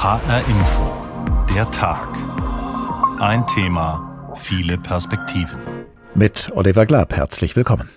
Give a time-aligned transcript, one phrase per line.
[0.00, 0.84] HR Info.
[1.52, 2.06] Der Tag.
[3.18, 5.58] Ein Thema, viele Perspektiven.
[6.14, 7.88] Mit Oliver Glab, herzlich willkommen.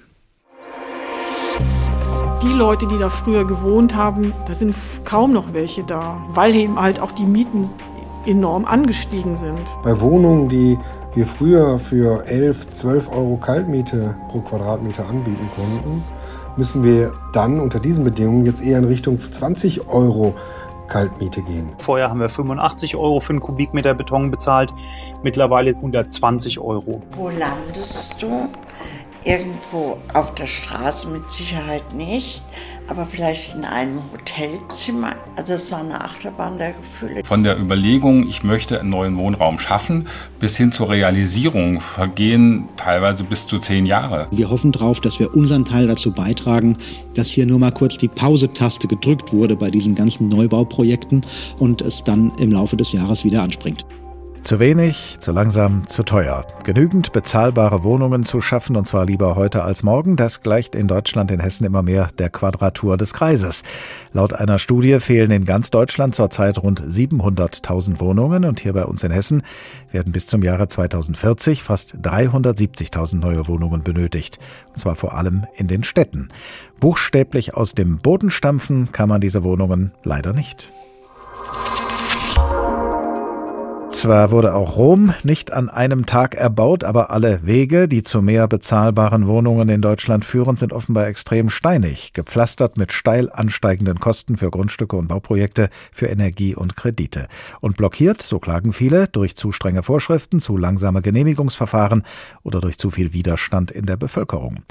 [2.42, 4.76] Die Leute, die da früher gewohnt haben, da sind
[5.06, 7.70] kaum noch welche da, weil eben halt auch die Mieten
[8.26, 9.62] enorm angestiegen sind.
[9.84, 10.80] Bei Wohnungen, die
[11.14, 16.04] wir früher für 11, 12 Euro Kaltmiete pro Quadratmeter anbieten konnten,
[16.58, 20.36] müssen wir dann unter diesen Bedingungen jetzt eher in Richtung 20 Euro
[20.92, 21.70] Kaltmiete gehen.
[21.78, 24.74] Vorher haben wir 85 Euro für einen Kubikmeter Beton bezahlt,
[25.24, 27.02] mittlerweile 120 Euro.
[27.16, 28.50] Wo landest du?
[29.24, 32.44] Irgendwo auf der Straße mit Sicherheit nicht,
[32.92, 35.16] aber vielleicht in einem Hotelzimmer.
[35.38, 37.24] Also es war eine Achterbahn der Gefühle.
[37.24, 40.08] Von der Überlegung, ich möchte einen neuen Wohnraum schaffen,
[40.40, 44.28] bis hin zur Realisierung vergehen teilweise bis zu zehn Jahre.
[44.32, 46.78] Wir hoffen darauf, dass wir unseren Teil dazu beitragen,
[47.16, 51.26] dass hier nur mal kurz die Pause-Taste gedrückt wurde bei diesen ganzen Neubauprojekten
[51.60, 53.86] und es dann im Laufe des Jahres wieder anspringt.
[54.42, 56.46] Zu wenig, zu langsam, zu teuer.
[56.64, 61.30] Genügend bezahlbare Wohnungen zu schaffen, und zwar lieber heute als morgen, das gleicht in Deutschland,
[61.30, 63.64] in Hessen immer mehr der Quadratur des Kreises.
[64.14, 69.04] Laut einer Studie fehlen in ganz Deutschland zurzeit rund 700.000 Wohnungen und hier bei uns
[69.04, 69.44] in Hessen
[69.92, 74.40] werden bis zum Jahre 2040 fast 370.000 neue Wohnungen benötigt.
[74.74, 76.30] Und zwar vor allem in den Städten.
[76.80, 80.74] Buchstäblich aus dem Boden stampfen kann man diese Wohnungen leider nicht.
[83.92, 88.48] Zwar wurde auch Rom nicht an einem Tag erbaut, aber alle Wege, die zu mehr
[88.48, 94.50] bezahlbaren Wohnungen in Deutschland führen, sind offenbar extrem steinig, gepflastert mit steil ansteigenden Kosten für
[94.50, 97.28] Grundstücke und Bauprojekte, für Energie und Kredite.
[97.60, 102.04] Und blockiert, so klagen viele, durch zu strenge Vorschriften, zu langsame Genehmigungsverfahren
[102.44, 104.62] oder durch zu viel Widerstand in der Bevölkerung.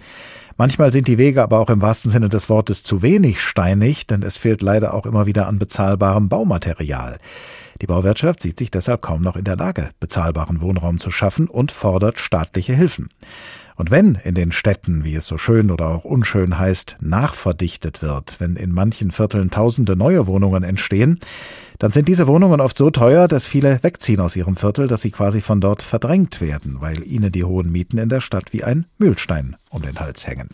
[0.57, 4.23] Manchmal sind die Wege aber auch im wahrsten Sinne des Wortes zu wenig steinig, denn
[4.23, 7.19] es fehlt leider auch immer wieder an bezahlbarem Baumaterial.
[7.81, 11.73] Die Bauwirtschaft sieht sich deshalb kaum noch in der Lage, bezahlbaren Wohnraum zu schaffen und
[11.73, 13.09] fordert staatliche Hilfen.
[13.77, 18.39] Und wenn in den Städten, wie es so schön oder auch unschön heißt, nachverdichtet wird,
[18.39, 21.19] wenn in manchen Vierteln tausende neue Wohnungen entstehen,
[21.79, 25.11] dann sind diese Wohnungen oft so teuer, dass viele wegziehen aus ihrem Viertel, dass sie
[25.11, 28.85] quasi von dort verdrängt werden, weil ihnen die hohen Mieten in der Stadt wie ein
[28.99, 30.51] Mühlstein um den Hals hängen.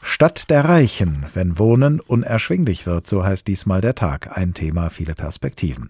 [0.00, 5.14] Stadt der Reichen, wenn Wohnen unerschwinglich wird, so heißt diesmal der Tag, ein Thema, viele
[5.14, 5.88] Perspektiven.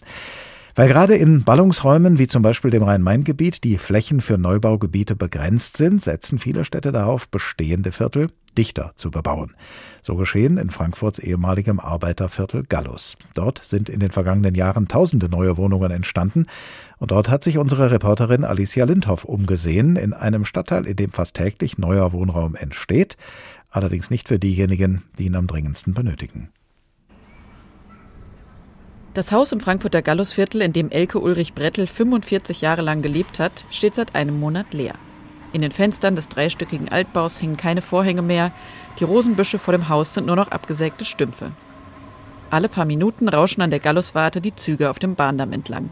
[0.76, 6.02] Weil gerade in Ballungsräumen wie zum Beispiel dem Rhein-Main-Gebiet die Flächen für Neubaugebiete begrenzt sind,
[6.02, 8.28] setzen viele Städte darauf, bestehende Viertel
[8.58, 9.54] dichter zu bebauen.
[10.02, 13.16] So geschehen in Frankfurts ehemaligem Arbeiterviertel Gallus.
[13.32, 16.44] Dort sind in den vergangenen Jahren tausende neue Wohnungen entstanden
[16.98, 21.36] und dort hat sich unsere Reporterin Alicia Lindhoff umgesehen in einem Stadtteil, in dem fast
[21.36, 23.16] täglich neuer Wohnraum entsteht,
[23.70, 26.50] allerdings nicht für diejenigen, die ihn am dringendsten benötigen.
[29.16, 33.64] Das Haus im Frankfurter Gallusviertel, in dem Elke Ulrich Brettel 45 Jahre lang gelebt hat,
[33.70, 34.92] steht seit einem Monat leer.
[35.54, 38.52] In den Fenstern des dreistöckigen Altbaus hängen keine Vorhänge mehr,
[38.98, 41.52] die Rosenbüsche vor dem Haus sind nur noch abgesägte Stümpfe.
[42.50, 45.88] Alle paar Minuten rauschen an der Galluswarte die Züge auf dem Bahndamm entlang.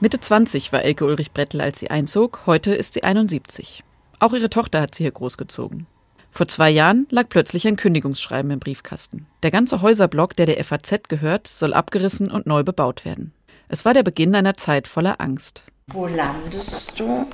[0.00, 3.84] Mitte 20 war Elke Ulrich Brettel, als sie einzog, heute ist sie 71.
[4.18, 5.86] Auch ihre Tochter hat sie hier großgezogen.
[6.30, 9.26] Vor zwei Jahren lag plötzlich ein Kündigungsschreiben im Briefkasten.
[9.42, 13.32] Der ganze Häuserblock, der der FAZ gehört, soll abgerissen und neu bebaut werden.
[13.68, 15.62] Es war der Beginn einer Zeit voller Angst.
[15.88, 17.26] Wo landest du?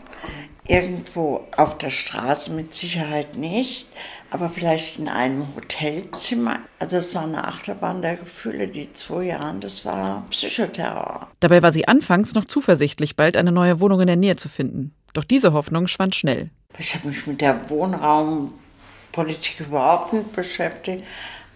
[0.66, 3.86] Irgendwo auf der Straße mit Sicherheit nicht,
[4.30, 6.58] aber vielleicht in einem Hotelzimmer.
[6.78, 11.28] Also es war eine Achterbahn der Gefühle, die zwei Jahre, das war Psychoterror.
[11.40, 14.94] Dabei war sie anfangs noch zuversichtlich, bald eine neue Wohnung in der Nähe zu finden.
[15.12, 16.50] Doch diese Hoffnung schwand schnell.
[16.78, 18.54] Ich habe mich mit der Wohnraum
[19.14, 21.04] Politik überhaupt nicht beschäftigt.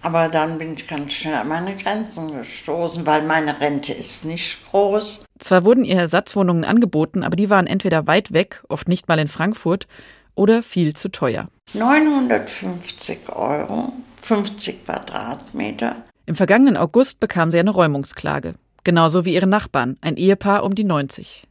[0.01, 4.71] Aber dann bin ich ganz schnell an meine Grenzen gestoßen, weil meine Rente ist nicht
[4.71, 5.25] groß.
[5.41, 9.29] Zwar wurden ihr Ersatzwohnungen angeboten, aber die waren entweder weit weg, oft nicht mal in
[9.29, 9.89] Frankfurt,
[10.37, 11.49] oder viel zu teuer.
[11.75, 13.93] 950 Euro,
[14.23, 15.97] 50 Quadratmeter.
[16.27, 18.55] Im vergangenen August bekam sie eine Räumungsklage.
[18.85, 21.49] Genauso wie ihre Nachbarn, ein Ehepaar um die 90.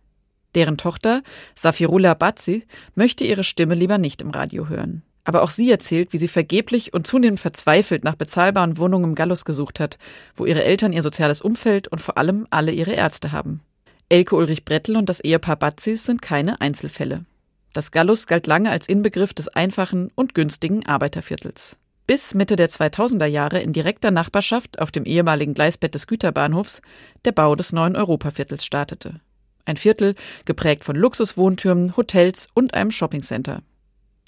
[0.55, 1.21] Deren Tochter,
[1.53, 2.65] Safirullah Batzi,
[2.95, 5.03] möchte ihre Stimme lieber nicht im Radio hören.
[5.27, 9.43] Aber auch sie erzählt, wie sie vergeblich und zunehmend verzweifelt nach bezahlbaren Wohnungen im Gallus
[9.43, 9.97] gesucht hat,
[10.37, 13.59] wo ihre Eltern ihr soziales Umfeld und vor allem alle ihre Ärzte haben.
[14.07, 17.25] Elke Ulrich Brettel und das Ehepaar Batzis sind keine Einzelfälle.
[17.73, 21.75] Das Gallus galt lange als Inbegriff des einfachen und günstigen Arbeiterviertels.
[22.07, 26.81] Bis Mitte der 2000er Jahre in direkter Nachbarschaft auf dem ehemaligen Gleisbett des Güterbahnhofs
[27.25, 29.19] der Bau des neuen Europaviertels startete.
[29.65, 30.15] Ein Viertel
[30.45, 33.61] geprägt von Luxuswohntürmen, Hotels und einem Shoppingcenter.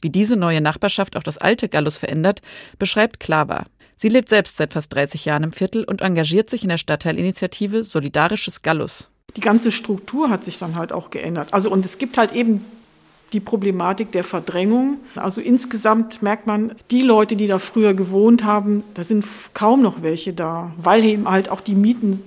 [0.02, 2.42] Wie diese neue Nachbarschaft auch das alte Gallus verändert,
[2.78, 3.66] beschreibt Klava.
[3.98, 7.84] Sie lebt selbst seit fast 30 Jahren im Viertel und engagiert sich in der Stadtteilinitiative
[7.84, 9.10] Solidarisches Gallus.
[9.36, 11.54] Die ganze Struktur hat sich dann halt auch geändert.
[11.54, 12.64] Also und es gibt halt eben
[13.34, 14.98] die Problematik der Verdrängung.
[15.16, 20.02] Also insgesamt merkt man, die Leute, die da früher gewohnt haben, da sind kaum noch
[20.02, 22.22] welche da, weil eben halt auch die Mieten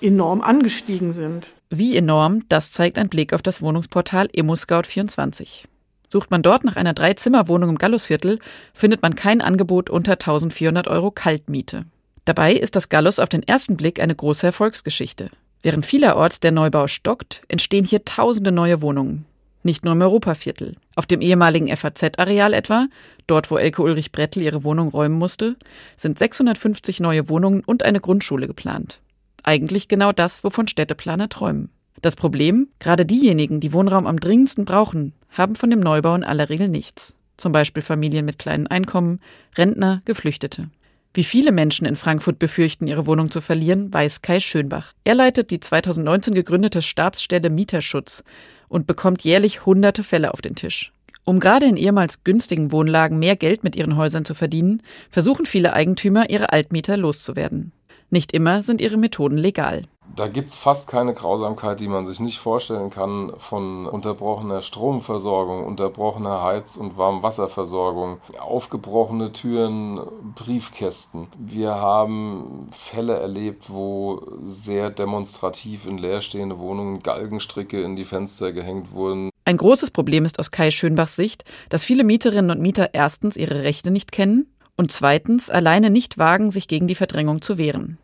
[0.00, 1.54] enorm angestiegen sind.
[1.70, 5.64] Wie enorm, das zeigt ein Blick auf das Wohnungsportal ImmoScout24.
[6.08, 8.38] Sucht man dort nach einer Dreizimmerwohnung im Gallusviertel,
[8.72, 11.84] findet man kein Angebot unter 1400 Euro Kaltmiete.
[12.24, 15.30] Dabei ist das Gallus auf den ersten Blick eine große Erfolgsgeschichte.
[15.62, 19.24] Während vielerorts der Neubau stockt, entstehen hier tausende neue Wohnungen.
[19.62, 20.76] Nicht nur im Europaviertel.
[20.94, 22.86] Auf dem ehemaligen FAZ-Areal etwa,
[23.26, 25.56] dort wo Elke Ulrich Brettel ihre Wohnung räumen musste,
[25.96, 29.00] sind 650 neue Wohnungen und eine Grundschule geplant.
[29.42, 31.70] Eigentlich genau das, wovon Städteplaner träumen.
[32.02, 36.48] Das Problem, gerade diejenigen, die Wohnraum am dringendsten brauchen, haben von dem Neubau in aller
[36.48, 37.14] Regel nichts.
[37.36, 39.20] Zum Beispiel Familien mit kleinen Einkommen,
[39.56, 40.70] Rentner, Geflüchtete.
[41.12, 44.92] Wie viele Menschen in Frankfurt befürchten, ihre Wohnung zu verlieren, weiß Kai Schönbach.
[45.04, 48.22] Er leitet die 2019 gegründete Stabsstelle Mieterschutz
[48.68, 50.92] und bekommt jährlich hunderte Fälle auf den Tisch.
[51.24, 55.72] Um gerade in ehemals günstigen Wohnlagen mehr Geld mit ihren Häusern zu verdienen, versuchen viele
[55.72, 57.72] Eigentümer, ihre Altmieter loszuwerden.
[58.10, 59.82] Nicht immer sind ihre Methoden legal.
[60.14, 65.64] Da gibt es fast keine Grausamkeit, die man sich nicht vorstellen kann, von unterbrochener Stromversorgung,
[65.64, 70.00] unterbrochener Heiz- und Warmwasserversorgung, aufgebrochene Türen,
[70.34, 71.26] Briefkästen.
[71.36, 78.92] Wir haben Fälle erlebt, wo sehr demonstrativ in leerstehende Wohnungen Galgenstricke in die Fenster gehängt
[78.92, 79.28] wurden.
[79.44, 83.62] Ein großes Problem ist aus Kai Schönbachs Sicht, dass viele Mieterinnen und Mieter erstens ihre
[83.62, 87.98] Rechte nicht kennen und zweitens alleine nicht wagen, sich gegen die Verdrängung zu wehren.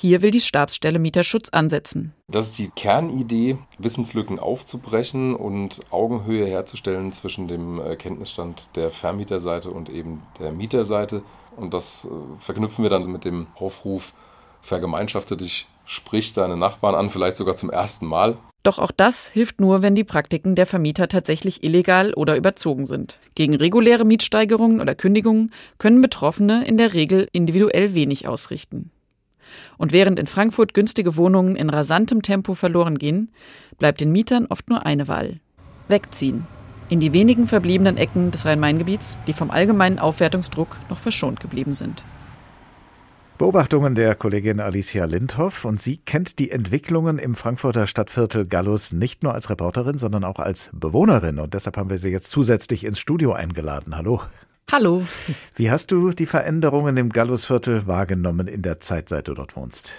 [0.00, 2.14] Hier will die Stabsstelle Mieterschutz ansetzen.
[2.28, 9.72] Das ist die Kernidee, Wissenslücken aufzubrechen und Augenhöhe herzustellen zwischen dem äh, Kenntnisstand der Vermieterseite
[9.72, 11.24] und eben der Mieterseite.
[11.56, 14.12] Und das äh, verknüpfen wir dann mit dem Aufruf,
[14.62, 18.36] vergemeinschafte dich, sprich deine Nachbarn an, vielleicht sogar zum ersten Mal.
[18.68, 23.18] Doch auch das hilft nur, wenn die Praktiken der Vermieter tatsächlich illegal oder überzogen sind.
[23.34, 28.90] Gegen reguläre Mietsteigerungen oder Kündigungen können Betroffene in der Regel individuell wenig ausrichten.
[29.78, 33.32] Und während in Frankfurt günstige Wohnungen in rasantem Tempo verloren gehen,
[33.78, 35.40] bleibt den Mietern oft nur eine Wahl.
[35.88, 36.46] Wegziehen.
[36.90, 42.04] In die wenigen verbliebenen Ecken des Rhein-Main-Gebiets, die vom allgemeinen Aufwertungsdruck noch verschont geblieben sind.
[43.38, 49.22] Beobachtungen der Kollegin Alicia Lindhoff und sie kennt die Entwicklungen im Frankfurter Stadtviertel Gallus nicht
[49.22, 52.98] nur als Reporterin, sondern auch als Bewohnerin und deshalb haben wir sie jetzt zusätzlich ins
[52.98, 53.96] Studio eingeladen.
[53.96, 54.22] Hallo.
[54.72, 55.04] Hallo.
[55.54, 59.92] Wie hast du die Veränderungen im Gallusviertel wahrgenommen in der Zeit, seit du dort wohnst?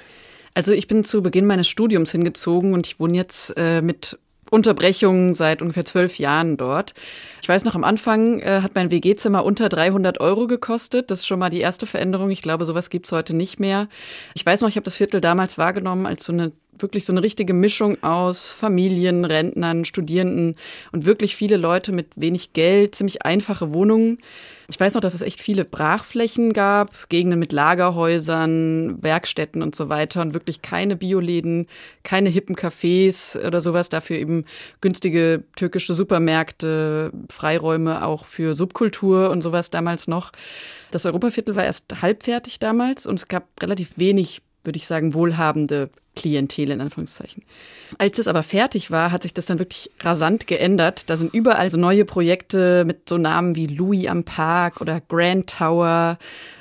[0.54, 4.20] Also ich bin zu Beginn meines Studiums hingezogen und ich wohne jetzt äh, mit
[4.52, 6.94] Unterbrechungen seit ungefähr zwölf Jahren dort.
[7.42, 11.12] Ich weiß noch, am Anfang äh, hat mein WG-Zimmer unter 300 Euro gekostet.
[11.12, 12.30] Das ist schon mal die erste Veränderung.
[12.30, 13.88] Ich glaube, sowas gibt's heute nicht mehr.
[14.34, 16.52] Ich weiß noch, ich habe das Viertel damals wahrgenommen als so eine
[16.82, 20.56] wirklich so eine richtige Mischung aus Familien, Rentnern, Studierenden
[20.92, 24.20] und wirklich viele Leute mit wenig Geld, ziemlich einfache Wohnungen.
[24.70, 29.90] Ich weiß noch, dass es echt viele Brachflächen gab, Gegenden mit Lagerhäusern, Werkstätten und so
[29.90, 31.68] weiter und wirklich keine Bioläden,
[32.04, 34.46] keine hippen Cafés oder sowas, dafür eben
[34.80, 40.32] günstige türkische Supermärkte, Freiräume auch für Subkultur und sowas damals noch.
[40.92, 45.90] Das Europaviertel war erst halbfertig damals und es gab relativ wenig würde ich sagen, wohlhabende
[46.16, 47.44] Klientel in Anführungszeichen.
[47.98, 51.10] Als es aber fertig war, hat sich das dann wirklich rasant geändert.
[51.10, 55.50] Da sind überall so neue Projekte mit so Namen wie Louis am Park oder Grand
[55.50, 56.18] Tower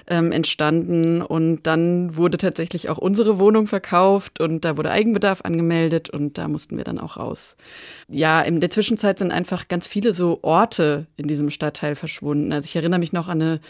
[0.06, 1.22] ähm, entstanden.
[1.22, 6.46] Und dann wurde tatsächlich auch unsere Wohnung verkauft und da wurde Eigenbedarf angemeldet und da
[6.46, 7.56] mussten wir dann auch raus.
[8.08, 12.52] Ja, in der Zwischenzeit sind einfach ganz viele so Orte in diesem Stadtteil verschwunden.
[12.52, 13.60] Also ich erinnere mich noch an eine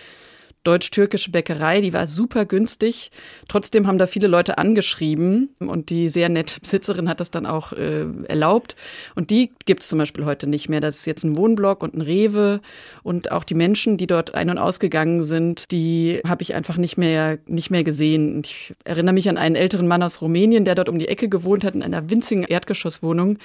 [0.65, 3.11] deutsch-türkische Bäckerei, die war super günstig.
[3.49, 7.73] Trotzdem haben da viele Leute angeschrieben und die sehr nette Besitzerin hat das dann auch
[7.73, 8.77] äh, erlaubt.
[9.15, 10.81] Und die gibt es zum Beispiel heute nicht mehr.
[10.81, 12.61] Das ist jetzt ein Wohnblock und ein Rewe
[13.03, 16.99] und auch die Menschen, die dort ein- und ausgegangen sind, die habe ich einfach nicht
[16.99, 18.37] mehr, nicht mehr gesehen.
[18.37, 21.29] Und ich erinnere mich an einen älteren Mann aus Rumänien, der dort um die Ecke
[21.29, 23.39] gewohnt hat in einer winzigen Erdgeschosswohnung.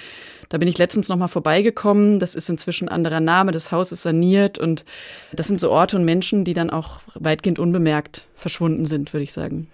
[0.48, 2.18] Da bin ich letztens noch mal vorbeigekommen.
[2.18, 3.52] Das ist inzwischen anderer Name.
[3.52, 4.84] Das Haus ist saniert und
[5.32, 9.32] das sind so Orte und Menschen, die dann auch weitgehend unbemerkt verschwunden sind, würde ich
[9.32, 9.68] sagen.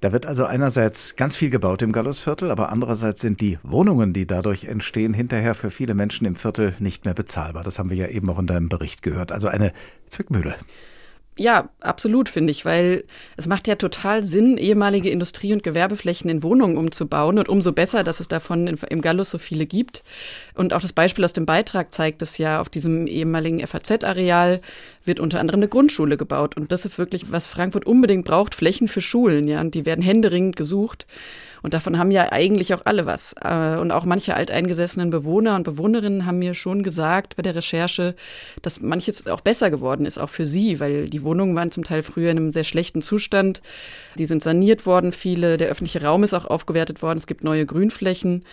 [0.00, 4.26] Da wird also einerseits ganz viel gebaut im Gallusviertel, aber andererseits sind die Wohnungen, die
[4.26, 7.64] dadurch entstehen, hinterher für viele Menschen im Viertel nicht mehr bezahlbar.
[7.64, 9.32] Das haben wir ja eben auch in deinem Bericht gehört.
[9.32, 9.72] Also eine
[10.08, 10.54] Zwickmühle.
[11.38, 13.04] Ja, absolut, finde ich, weil
[13.36, 18.04] es macht ja total Sinn, ehemalige Industrie- und Gewerbeflächen in Wohnungen umzubauen und umso besser,
[18.04, 20.02] dass es davon im Gallus so viele gibt.
[20.54, 24.62] Und auch das Beispiel aus dem Beitrag zeigt es ja, auf diesem ehemaligen FAZ-Areal
[25.04, 26.56] wird unter anderem eine Grundschule gebaut.
[26.56, 30.02] Und das ist wirklich, was Frankfurt unbedingt braucht, Flächen für Schulen, ja, und die werden
[30.02, 31.06] händeringend gesucht.
[31.66, 33.34] Und davon haben ja eigentlich auch alle was.
[33.42, 38.14] Äh, und auch manche alteingesessenen Bewohner und Bewohnerinnen haben mir schon gesagt bei der Recherche,
[38.62, 42.04] dass manches auch besser geworden ist, auch für sie, weil die Wohnungen waren zum Teil
[42.04, 43.62] früher in einem sehr schlechten Zustand.
[44.16, 45.56] Die sind saniert worden, viele.
[45.56, 47.18] Der öffentliche Raum ist auch aufgewertet worden.
[47.18, 48.44] Es gibt neue Grünflächen.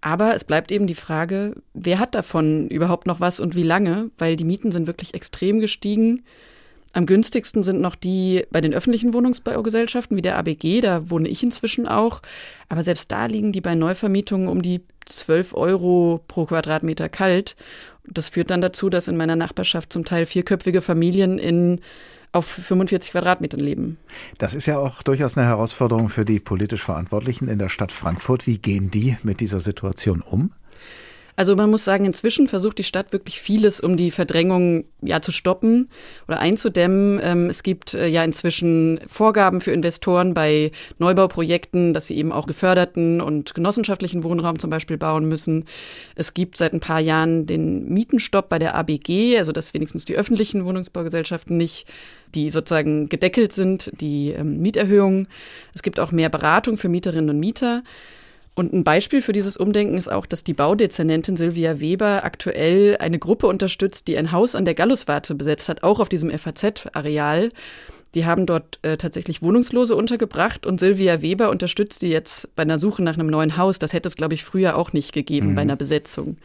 [0.00, 4.10] Aber es bleibt eben die Frage, wer hat davon überhaupt noch was und wie lange?
[4.18, 6.24] Weil die Mieten sind wirklich extrem gestiegen.
[6.92, 11.42] Am günstigsten sind noch die bei den öffentlichen Wohnungsbaugesellschaften wie der ABG, da wohne ich
[11.42, 12.22] inzwischen auch.
[12.68, 17.54] Aber selbst da liegen die bei Neuvermietungen um die 12 Euro pro Quadratmeter kalt.
[18.08, 21.80] Das führt dann dazu, dass in meiner Nachbarschaft zum Teil vierköpfige Familien in
[22.32, 23.98] auf 45 Quadratmetern leben.
[24.38, 28.46] Das ist ja auch durchaus eine Herausforderung für die politisch Verantwortlichen in der Stadt Frankfurt.
[28.46, 30.52] Wie gehen die mit dieser Situation um?
[31.36, 35.32] Also man muss sagen, inzwischen versucht die Stadt wirklich vieles, um die Verdrängung ja zu
[35.32, 35.88] stoppen
[36.26, 37.20] oder einzudämmen.
[37.22, 42.46] Ähm, es gibt äh, ja inzwischen Vorgaben für Investoren bei Neubauprojekten, dass sie eben auch
[42.46, 45.66] geförderten und genossenschaftlichen Wohnraum zum Beispiel bauen müssen.
[46.14, 50.16] Es gibt seit ein paar Jahren den Mietenstopp bei der ABG, also dass wenigstens die
[50.16, 51.86] öffentlichen Wohnungsbaugesellschaften nicht
[52.34, 55.28] die sozusagen gedeckelt sind, die ähm, Mieterhöhungen.
[55.74, 57.82] Es gibt auch mehr Beratung für Mieterinnen und Mieter.
[58.56, 63.18] Und ein Beispiel für dieses Umdenken ist auch, dass die Baudezernentin Silvia Weber aktuell eine
[63.18, 67.50] Gruppe unterstützt, die ein Haus an der Galluswarte besetzt hat, auch auf diesem FAZ-Areal.
[68.14, 72.78] Die haben dort äh, tatsächlich Wohnungslose untergebracht und Silvia Weber unterstützt sie jetzt bei einer
[72.78, 73.78] Suche nach einem neuen Haus.
[73.78, 75.54] Das hätte es, glaube ich, früher auch nicht gegeben mhm.
[75.54, 76.38] bei einer Besetzung.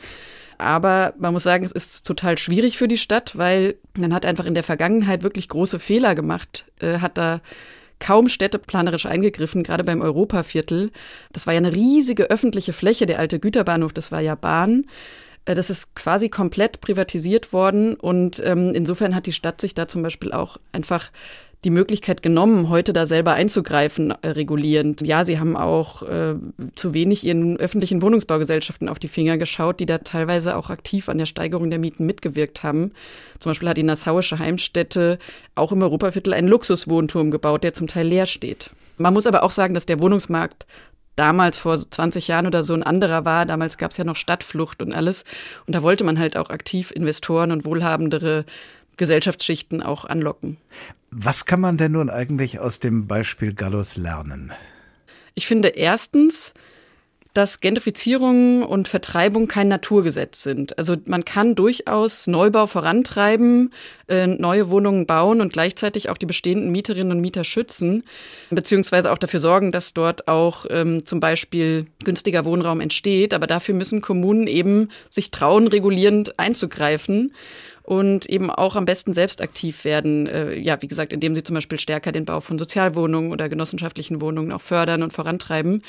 [0.57, 4.45] Aber man muss sagen, es ist total schwierig für die Stadt, weil man hat einfach
[4.45, 7.39] in der Vergangenheit wirklich große Fehler gemacht, äh, hat da
[8.01, 10.91] kaum städteplanerisch eingegriffen, gerade beim Europaviertel.
[11.31, 14.85] Das war ja eine riesige öffentliche Fläche, der alte Güterbahnhof, das war ja Bahn.
[15.45, 19.87] Äh, das ist quasi komplett privatisiert worden und ähm, insofern hat die Stadt sich da
[19.87, 21.11] zum Beispiel auch einfach
[21.63, 25.01] die Möglichkeit genommen, heute da selber einzugreifen, äh, regulierend.
[25.01, 26.35] Ja, sie haben auch äh,
[26.75, 31.19] zu wenig ihren öffentlichen Wohnungsbaugesellschaften auf die Finger geschaut, die da teilweise auch aktiv an
[31.19, 32.93] der Steigerung der Mieten mitgewirkt haben.
[33.39, 35.19] Zum Beispiel hat die Nassauische Heimstätte
[35.53, 38.71] auch im Europaviertel einen Luxuswohnturm gebaut, der zum Teil leer steht.
[38.97, 40.65] Man muss aber auch sagen, dass der Wohnungsmarkt
[41.15, 43.45] damals vor 20 Jahren oder so ein anderer war.
[43.45, 45.23] Damals gab es ja noch Stadtflucht und alles.
[45.67, 48.45] Und da wollte man halt auch aktiv Investoren und wohlhabendere
[48.97, 50.57] Gesellschaftsschichten auch anlocken.
[51.11, 54.51] Was kann man denn nun eigentlich aus dem Beispiel Gallus lernen?
[55.33, 56.53] Ich finde erstens,
[57.33, 60.77] dass Gentrifizierung und Vertreibung kein Naturgesetz sind.
[60.77, 63.73] Also man kann durchaus Neubau vorantreiben,
[64.09, 68.03] äh, neue Wohnungen bauen und gleichzeitig auch die bestehenden Mieterinnen und Mieter schützen,
[68.49, 73.33] beziehungsweise auch dafür sorgen, dass dort auch ähm, zum Beispiel günstiger Wohnraum entsteht.
[73.33, 77.31] Aber dafür müssen Kommunen eben sich trauen, regulierend einzugreifen
[77.83, 80.27] und eben auch am besten selbst aktiv werden.
[80.27, 84.21] Äh, ja, wie gesagt, indem sie zum Beispiel stärker den Bau von Sozialwohnungen oder genossenschaftlichen
[84.21, 85.83] Wohnungen auch fördern und vorantreiben.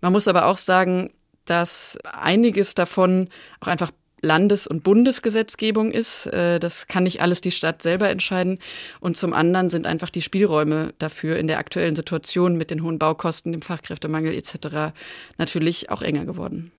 [0.00, 1.10] Man muss aber auch sagen,
[1.44, 3.28] dass einiges davon
[3.60, 3.90] auch einfach
[4.20, 6.26] Landes- und Bundesgesetzgebung ist.
[6.26, 8.58] Äh, das kann nicht alles die Stadt selber entscheiden.
[9.00, 12.98] Und zum anderen sind einfach die Spielräume dafür in der aktuellen Situation mit den hohen
[12.98, 14.92] Baukosten, dem Fachkräftemangel etc.
[15.38, 16.72] natürlich auch enger geworden.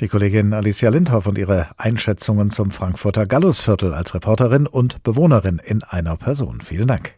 [0.00, 5.84] Die Kollegin Alicia Lindhoff und ihre Einschätzungen zum Frankfurter Gallusviertel als Reporterin und Bewohnerin in
[5.84, 6.60] einer Person.
[6.62, 7.14] Vielen Dank.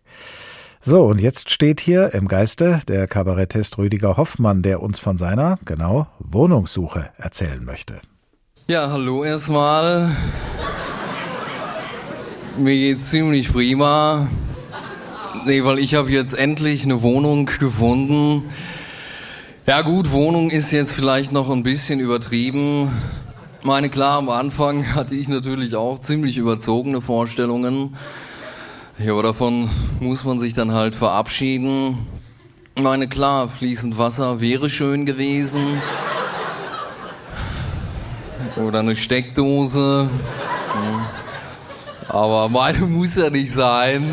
[0.83, 5.59] So, und jetzt steht hier im Geiste der Kabarettist Rüdiger Hoffmann, der uns von seiner,
[5.65, 7.99] genau, Wohnungssuche erzählen möchte.
[8.67, 10.11] Ja, hallo erstmal.
[12.59, 14.29] Mir geht's ziemlich prima.
[15.47, 18.45] Nee, weil ich habe jetzt endlich eine Wohnung gefunden,
[19.67, 22.91] ja gut, Wohnung ist jetzt vielleicht noch ein bisschen übertrieben.
[23.63, 27.97] Meine klar, am Anfang hatte ich natürlich auch ziemlich überzogene Vorstellungen.
[28.99, 29.69] Ja, aber davon
[29.99, 31.99] muss man sich dann halt verabschieden.
[32.77, 35.61] Meine klar, fließend Wasser wäre schön gewesen.
[38.57, 40.09] Oder eine Steckdose.
[42.09, 44.05] Aber meine muss ja nicht sein.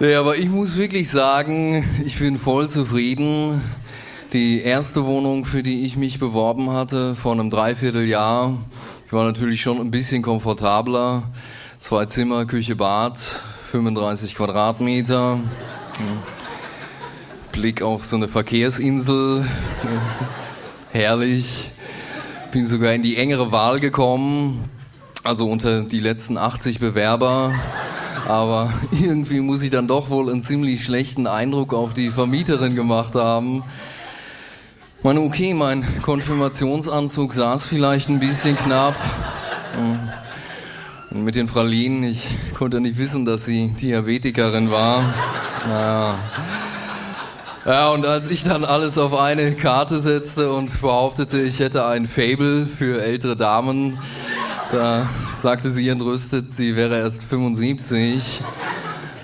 [0.00, 3.60] Nee, aber ich muss wirklich sagen, ich bin voll zufrieden.
[4.32, 8.58] Die erste Wohnung, für die ich mich beworben hatte, vor einem Dreivierteljahr,
[9.06, 11.22] ich war natürlich schon ein bisschen komfortabler.
[11.78, 13.16] Zwei Zimmer, Küche, Bad,
[13.70, 15.38] 35 Quadratmeter.
[17.52, 19.44] Blick auf so eine Verkehrsinsel.
[20.92, 21.70] Herrlich.
[22.50, 24.64] Bin sogar in die engere Wahl gekommen.
[25.22, 27.52] Also unter die letzten 80 Bewerber
[28.26, 33.14] Aber irgendwie muss ich dann doch wohl einen ziemlich schlechten Eindruck auf die Vermieterin gemacht
[33.14, 33.62] haben.
[35.06, 38.96] Meine, okay, mein Konfirmationsanzug saß vielleicht ein bisschen knapp.
[41.12, 45.04] Und mit den Pralinen, ich konnte nicht wissen, dass sie Diabetikerin war.
[45.68, 46.14] Naja.
[47.64, 52.08] Ja, und als ich dann alles auf eine Karte setzte und behauptete, ich hätte ein
[52.08, 53.98] Fable für ältere Damen,
[54.72, 55.08] da
[55.40, 58.40] sagte sie entrüstet, sie wäre erst 75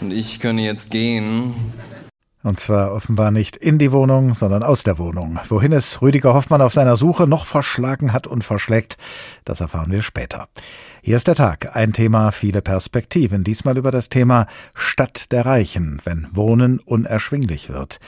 [0.00, 1.56] und ich könne jetzt gehen.
[2.42, 5.38] Und zwar offenbar nicht in die Wohnung, sondern aus der Wohnung.
[5.48, 8.96] Wohin es Rüdiger Hoffmann auf seiner Suche noch verschlagen hat und verschlägt,
[9.44, 10.48] das erfahren wir später.
[11.02, 11.76] Hier ist der Tag.
[11.76, 13.44] Ein Thema, viele Perspektiven.
[13.44, 18.00] Diesmal über das Thema Stadt der Reichen, wenn Wohnen unerschwinglich wird.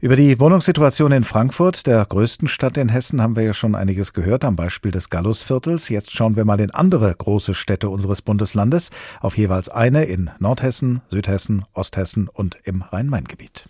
[0.00, 4.12] Über die Wohnungssituation in Frankfurt, der größten Stadt in Hessen, haben wir ja schon einiges
[4.12, 5.88] gehört am Beispiel des Gallusviertels.
[5.88, 8.90] Jetzt schauen wir mal in andere große Städte unseres Bundeslandes,
[9.20, 13.68] auf jeweils eine in Nordhessen, Südhessen, Osthessen und im Rhein-Main-Gebiet.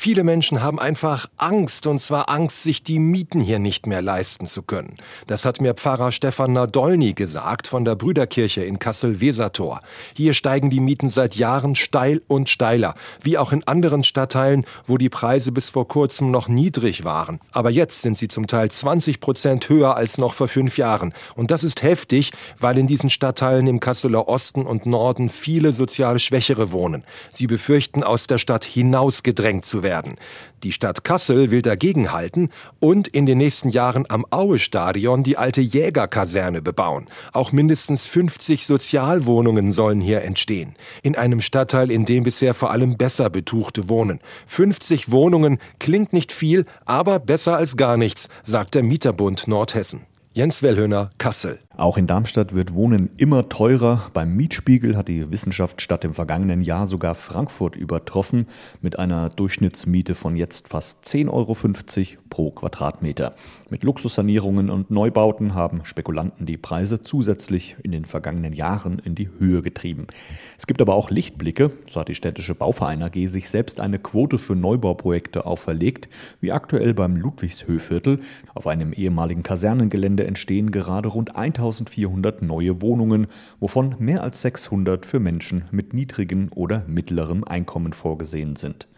[0.00, 4.46] Viele Menschen haben einfach Angst, und zwar Angst, sich die Mieten hier nicht mehr leisten
[4.46, 4.94] zu können.
[5.26, 9.80] Das hat mir Pfarrer Stefan Nadolny gesagt von der Brüderkirche in Kassel-Wesertor.
[10.14, 14.98] Hier steigen die Mieten seit Jahren steil und steiler, wie auch in anderen Stadtteilen, wo
[14.98, 17.40] die Preise bis vor kurzem noch niedrig waren.
[17.50, 21.12] Aber jetzt sind sie zum Teil 20 Prozent höher als noch vor fünf Jahren.
[21.34, 26.20] Und das ist heftig, weil in diesen Stadtteilen im Kasseler Osten und Norden viele sozial
[26.20, 27.02] Schwächere wohnen.
[27.30, 30.16] Sie befürchten, aus der Stadt hinausgedrängt zu werden werden.
[30.62, 36.60] Die Stadt Kassel will dagegenhalten und in den nächsten Jahren am Aue-Stadion die alte Jägerkaserne
[36.60, 37.06] bebauen.
[37.32, 40.74] Auch mindestens 50 Sozialwohnungen sollen hier entstehen.
[41.02, 44.20] In einem Stadtteil, in dem bisher vor allem besser Betuchte wohnen.
[44.46, 50.02] 50 Wohnungen klingt nicht viel, aber besser als gar nichts, sagt der Mieterbund Nordhessen.
[50.38, 51.58] Jens Wellhöhner, Kassel.
[51.76, 54.08] Auch in Darmstadt wird Wohnen immer teurer.
[54.14, 58.46] Beim Mietspiegel hat die Wissenschaftsstadt im vergangenen Jahr sogar Frankfurt übertroffen
[58.80, 61.56] mit einer Durchschnittsmiete von jetzt fast 10,50 Euro
[62.30, 63.34] pro Quadratmeter.
[63.70, 69.28] Mit Luxussanierungen und Neubauten haben Spekulanten die Preise zusätzlich in den vergangenen Jahren in die
[69.38, 70.06] Höhe getrieben.
[70.56, 71.72] Es gibt aber auch Lichtblicke.
[71.88, 76.08] So hat die städtische Bauverein AG sich selbst eine Quote für Neubauprojekte auferlegt,
[76.40, 78.20] wie aktuell beim Ludwigshöhviertel.
[78.54, 83.26] Auf einem ehemaligen Kasernengelände entstehen gerade rund 1000 1400 neue Wohnungen,
[83.60, 88.88] wovon mehr als 600 für Menschen mit niedrigem oder mittlerem Einkommen vorgesehen sind.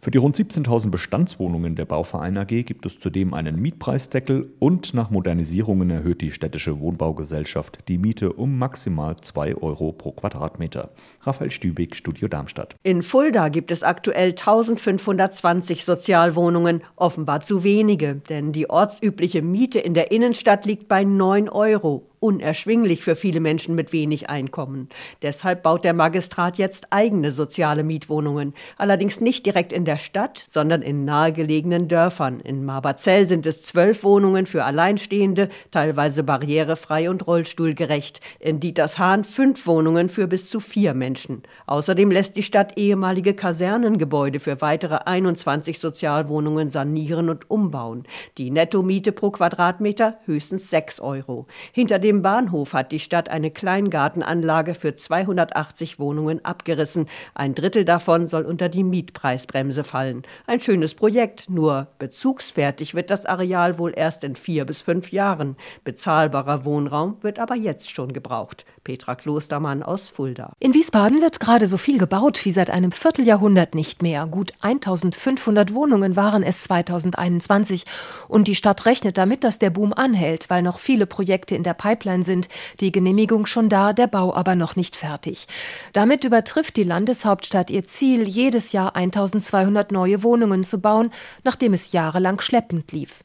[0.00, 5.10] Für die rund 17.000 Bestandswohnungen der Bauverein AG gibt es zudem einen Mietpreisdeckel und nach
[5.10, 10.90] Modernisierungen erhöht die städtische Wohnbaugesellschaft die Miete um maximal 2 Euro pro Quadratmeter.
[11.22, 12.76] Raphael Stübig, Studio Darmstadt.
[12.82, 19.94] In Fulda gibt es aktuell 1520 Sozialwohnungen, offenbar zu wenige, denn die ortsübliche Miete in
[19.94, 24.88] der Innenstadt liegt bei 9 Euro unerschwinglich für viele Menschen mit wenig Einkommen.
[25.22, 30.82] Deshalb baut der Magistrat jetzt eigene soziale Mietwohnungen, allerdings nicht direkt in der Stadt, sondern
[30.82, 32.40] in nahegelegenen Dörfern.
[32.40, 38.20] In Marberzell sind es zwölf Wohnungen für Alleinstehende, teilweise barrierefrei und rollstuhlgerecht.
[38.40, 41.42] In Dietershahn fünf Wohnungen für bis zu vier Menschen.
[41.66, 48.04] Außerdem lässt die Stadt ehemalige Kasernengebäude für weitere 21 Sozialwohnungen sanieren und umbauen.
[48.38, 51.46] Die Nettomiete pro Quadratmeter höchstens sechs Euro.
[51.72, 57.06] Hinter dem Bahnhof hat die Stadt eine Kleingartenanlage für 280 Wohnungen abgerissen.
[57.34, 60.22] Ein Drittel davon soll unter die Mietpreisbremse fallen.
[60.46, 65.56] Ein schönes Projekt, nur bezugsfertig wird das Areal wohl erst in vier bis fünf Jahren.
[65.84, 68.64] Bezahlbarer Wohnraum wird aber jetzt schon gebraucht.
[68.88, 70.54] Petra Klostermann aus Fulda.
[70.60, 74.26] In Wiesbaden wird gerade so viel gebaut wie seit einem Vierteljahrhundert nicht mehr.
[74.26, 77.84] Gut 1500 Wohnungen waren es 2021.
[78.28, 81.74] Und die Stadt rechnet damit, dass der Boom anhält, weil noch viele Projekte in der
[81.74, 82.48] Pipeline sind,
[82.80, 85.48] die Genehmigung schon da, der Bau aber noch nicht fertig.
[85.92, 91.10] Damit übertrifft die Landeshauptstadt ihr Ziel, jedes Jahr 1200 neue Wohnungen zu bauen,
[91.44, 93.20] nachdem es jahrelang schleppend lief.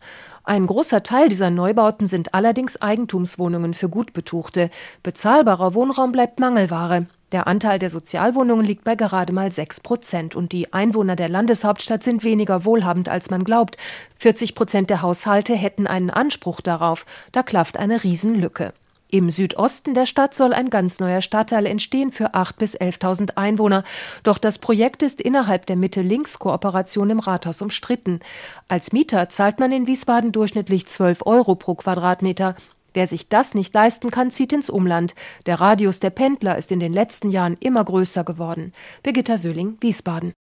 [0.46, 4.70] Ein großer Teil dieser Neubauten sind allerdings Eigentumswohnungen für Gutbetuchte.
[5.02, 7.06] Bezahlbarer Wohnraum bleibt Mangelware.
[7.32, 12.04] Der Anteil der Sozialwohnungen liegt bei gerade mal 6 Prozent und die Einwohner der Landeshauptstadt
[12.04, 13.78] sind weniger wohlhabend, als man glaubt.
[14.20, 17.06] 40 Prozent der Haushalte hätten einen Anspruch darauf.
[17.32, 18.74] Da klafft eine Riesenlücke.
[19.14, 23.84] Im Südosten der Stadt soll ein ganz neuer Stadtteil entstehen für 8.000 bis 11.000 Einwohner.
[24.24, 28.22] Doch das Projekt ist innerhalb der Mitte-Links-Kooperation im Rathaus umstritten.
[28.68, 32.56] Als Mieter zahlt man in Wiesbaden durchschnittlich 12 Euro pro Quadratmeter.
[32.96, 35.14] Wer sich das nicht leisten kann, zieht ins Umland.
[35.46, 38.72] Der Radius der Pendler ist in den letzten Jahren immer größer geworden.
[39.04, 40.34] Birgitta Söhling, Wiesbaden.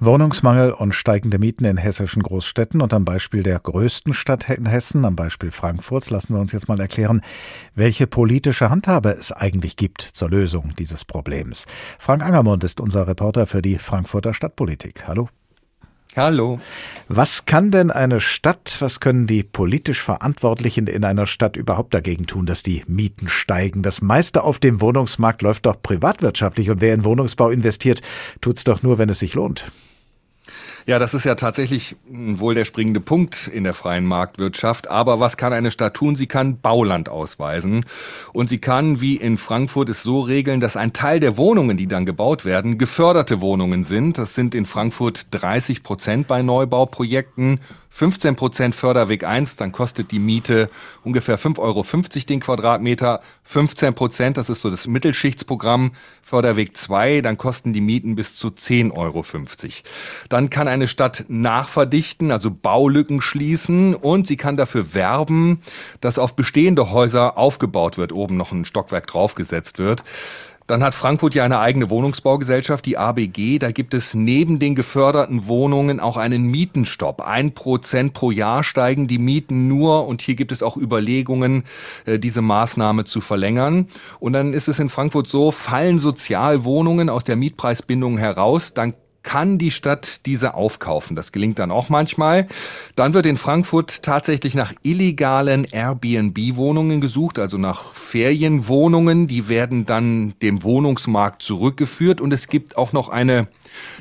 [0.00, 5.04] Wohnungsmangel und steigende Mieten in hessischen Großstädten und am Beispiel der größten Stadt in Hessen,
[5.04, 7.20] am Beispiel Frankfurts, lassen wir uns jetzt mal erklären,
[7.74, 11.66] welche politische Handhabe es eigentlich gibt zur Lösung dieses Problems.
[11.98, 15.08] Frank Angermund ist unser Reporter für die Frankfurter Stadtpolitik.
[15.08, 15.28] Hallo.
[16.18, 16.58] Hallo.
[17.06, 22.26] Was kann denn eine Stadt, was können die politisch Verantwortlichen in einer Stadt überhaupt dagegen
[22.26, 23.84] tun, dass die Mieten steigen?
[23.84, 28.02] Das meiste auf dem Wohnungsmarkt läuft doch privatwirtschaftlich und wer in Wohnungsbau investiert,
[28.40, 29.70] tut's doch nur, wenn es sich lohnt.
[30.88, 34.90] Ja, das ist ja tatsächlich wohl der springende Punkt in der freien Marktwirtschaft.
[34.90, 36.16] Aber was kann eine Stadt tun?
[36.16, 37.84] Sie kann Bauland ausweisen.
[38.32, 41.88] Und sie kann, wie in Frankfurt, es so regeln, dass ein Teil der Wohnungen, die
[41.88, 44.16] dann gebaut werden, geförderte Wohnungen sind.
[44.16, 50.18] Das sind in Frankfurt 30 Prozent bei Neubauprojekten 15 Prozent Förderweg 1, dann kostet die
[50.18, 50.70] Miete
[51.02, 51.84] ungefähr 5,50 Euro
[52.28, 53.20] den Quadratmeter.
[53.44, 55.92] 15 Prozent, das ist so das Mittelschichtsprogramm.
[56.22, 59.24] Förderweg 2, dann kosten die Mieten bis zu 10,50 Euro.
[60.28, 65.60] Dann kann eine Stadt nachverdichten, also Baulücken schließen und sie kann dafür werben,
[66.00, 70.02] dass auf bestehende Häuser aufgebaut wird, oben noch ein Stockwerk draufgesetzt wird.
[70.68, 73.58] Dann hat Frankfurt ja eine eigene Wohnungsbaugesellschaft, die ABG.
[73.58, 77.22] Da gibt es neben den geförderten Wohnungen auch einen Mietenstopp.
[77.22, 81.64] Ein Prozent pro Jahr steigen die Mieten nur und hier gibt es auch Überlegungen,
[82.04, 83.88] äh, diese Maßnahme zu verlängern.
[84.20, 88.92] Und dann ist es in Frankfurt so, fallen Sozialwohnungen aus der Mietpreisbindung heraus, dann
[89.28, 91.14] kann die Stadt diese aufkaufen.
[91.14, 92.48] Das gelingt dann auch manchmal.
[92.96, 99.26] Dann wird in Frankfurt tatsächlich nach illegalen Airbnb-Wohnungen gesucht, also nach Ferienwohnungen.
[99.26, 103.48] Die werden dann dem Wohnungsmarkt zurückgeführt und es gibt auch noch eine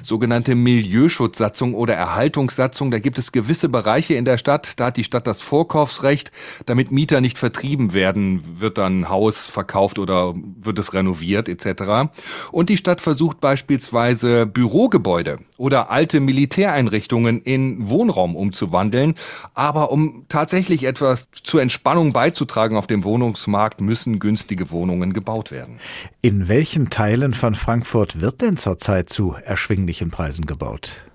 [0.02, 2.90] sogenannte Milieuschutzsatzung oder Erhaltungssatzung.
[2.90, 6.32] Da gibt es gewisse Bereiche in der Stadt, da hat die Stadt das Vorkaufsrecht,
[6.66, 12.10] damit Mieter nicht vertrieben werden, wird dann Haus verkauft oder wird es renoviert etc.
[12.54, 15.17] Und die Stadt versucht beispielsweise Bürogebäude
[15.58, 19.16] oder alte Militäreinrichtungen in Wohnraum umzuwandeln.
[19.54, 25.80] Aber um tatsächlich etwas zur Entspannung beizutragen auf dem Wohnungsmarkt, müssen günstige Wohnungen gebaut werden.
[26.22, 31.06] In welchen Teilen von Frankfurt wird denn zurzeit zu erschwinglichen Preisen gebaut?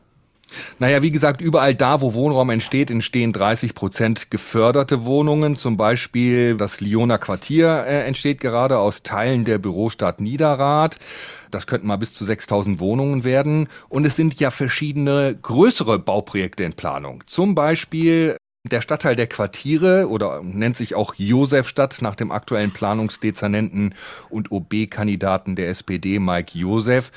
[0.79, 5.57] Naja, wie gesagt, überall da, wo Wohnraum entsteht, entstehen 30 Prozent geförderte Wohnungen.
[5.57, 10.99] Zum Beispiel das Lyoner Quartier äh, entsteht gerade aus Teilen der Bürostadt Niederrad.
[11.51, 13.69] Das könnten mal bis zu 6000 Wohnungen werden.
[13.88, 17.23] Und es sind ja verschiedene größere Bauprojekte in Planung.
[17.27, 18.37] Zum Beispiel
[18.70, 23.94] der Stadtteil der Quartiere oder nennt sich auch Josefstadt nach dem aktuellen Planungsdezernenten
[24.31, 27.11] und OB-Kandidaten der SPD Mike Josef.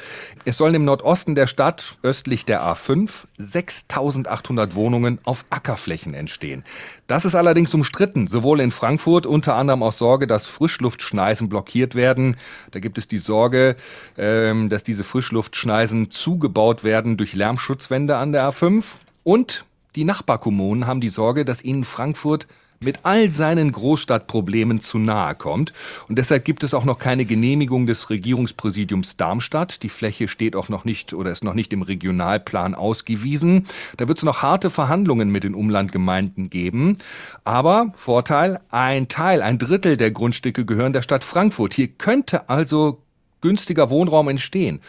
[0.44, 6.64] Es sollen im Nordosten der Stadt, östlich der A5, 6800 Wohnungen auf Ackerflächen entstehen.
[7.06, 12.38] Das ist allerdings umstritten, sowohl in Frankfurt unter anderem aus Sorge, dass Frischluftschneisen blockiert werden.
[12.72, 13.76] Da gibt es die Sorge,
[14.18, 18.84] ähm, dass diese Frischluftschneisen zugebaut werden durch Lärmschutzwände an der A5
[19.24, 19.64] und
[19.96, 22.48] die Nachbarkommunen haben die Sorge, dass ihnen Frankfurt
[22.82, 25.74] mit all seinen Großstadtproblemen zu nahe kommt.
[26.08, 29.84] Und deshalb gibt es auch noch keine Genehmigung des Regierungspräsidiums Darmstadt.
[29.84, 33.66] Die Fläche steht auch noch nicht oder ist noch nicht im Regionalplan ausgewiesen.
[33.98, 36.98] Da wird es noch harte Verhandlungen mit den Umlandgemeinden geben.
[37.44, 41.74] Aber Vorteil, ein Teil, ein Drittel der Grundstücke gehören der Stadt Frankfurt.
[41.74, 43.02] Hier könnte also
[43.42, 44.82] günstiger Wohnraum entstehen.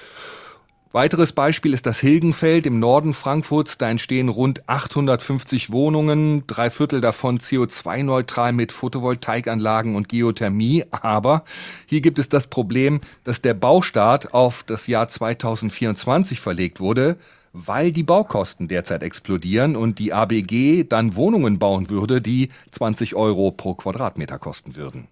[0.97, 3.77] Weiteres Beispiel ist das Hilgenfeld im Norden Frankfurts.
[3.77, 10.87] Da entstehen rund 850 Wohnungen, drei Viertel davon CO2-neutral mit Photovoltaikanlagen und Geothermie.
[10.93, 11.45] Aber
[11.85, 17.19] hier gibt es das Problem, dass der Baustart auf das Jahr 2024 verlegt wurde
[17.59, 23.51] weil die Baukosten derzeit explodieren und die ABG dann Wohnungen bauen würde, die 20 Euro
[23.51, 25.09] pro Quadratmeter kosten würden.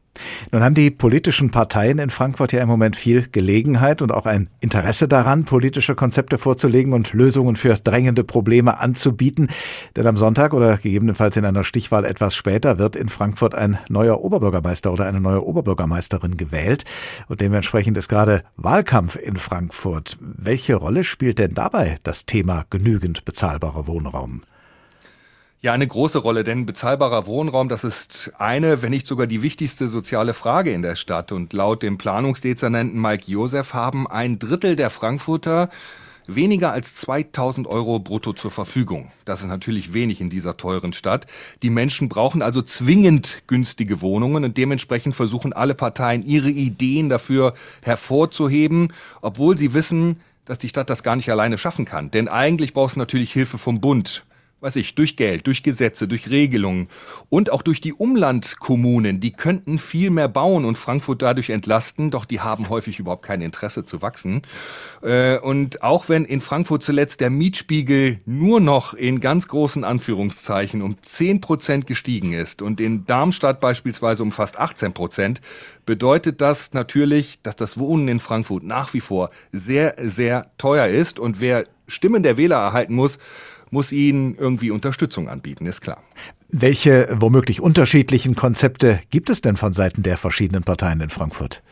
[0.53, 4.48] Nun haben die politischen Parteien in Frankfurt ja im Moment viel Gelegenheit und auch ein
[4.61, 9.48] Interesse daran, politische Konzepte vorzulegen und Lösungen für drängende Probleme anzubieten.
[9.96, 14.20] Denn am Sonntag oder gegebenenfalls in einer Stichwahl etwas später wird in Frankfurt ein neuer
[14.20, 16.85] Oberbürgermeister oder eine neue Oberbürgermeisterin gewählt.
[17.29, 20.16] Und dementsprechend ist gerade Wahlkampf in Frankfurt.
[20.20, 24.42] Welche Rolle spielt denn dabei das Thema genügend bezahlbarer Wohnraum?
[25.64, 29.88] Ja, eine große Rolle, denn bezahlbarer Wohnraum, das ist eine, wenn nicht sogar die wichtigste
[29.88, 31.33] soziale Frage in der Stadt.
[31.33, 35.70] Und laut dem Planungsdezernenten Mike Josef haben ein Drittel der Frankfurter
[36.27, 39.11] weniger als 2000 Euro brutto zur Verfügung.
[39.24, 41.27] Das ist natürlich wenig in dieser teuren Stadt.
[41.62, 47.55] Die Menschen brauchen also zwingend günstige Wohnungen und dementsprechend versuchen alle Parteien ihre Ideen dafür
[47.81, 52.11] hervorzuheben, obwohl sie wissen, dass die Stadt das gar nicht alleine schaffen kann.
[52.11, 54.27] Denn eigentlich braucht es natürlich Hilfe vom Bund
[54.64, 56.88] weiß ich, durch Geld, durch Gesetze, durch Regelungen
[57.29, 62.24] und auch durch die Umlandkommunen, die könnten viel mehr bauen und Frankfurt dadurch entlasten, doch
[62.24, 64.40] die haben häufig überhaupt kein Interesse zu wachsen.
[65.03, 70.81] Äh, und auch wenn in Frankfurt zuletzt der Mietspiegel nur noch in ganz großen Anführungszeichen
[70.81, 75.42] um 10 Prozent gestiegen ist und in Darmstadt beispielsweise um fast 18 Prozent,
[75.85, 81.18] bedeutet das natürlich, dass das Wohnen in Frankfurt nach wie vor sehr, sehr teuer ist
[81.18, 83.18] und wer Stimmen der Wähler erhalten muss,
[83.74, 86.02] muss ihnen irgendwie Unterstützung anbieten, ist klar.
[86.48, 91.62] Welche womöglich unterschiedlichen Konzepte gibt es denn von Seiten der verschiedenen Parteien in Frankfurt?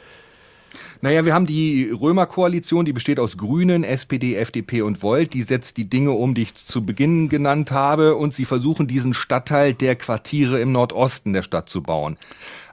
[1.00, 5.34] Naja, wir haben die Römer-Koalition, die besteht aus Grünen, SPD, FDP und Volt.
[5.34, 8.14] Die setzt die Dinge um, die ich zu Beginn genannt habe.
[8.14, 12.18] Und sie versuchen, diesen Stadtteil der Quartiere im Nordosten der Stadt zu bauen.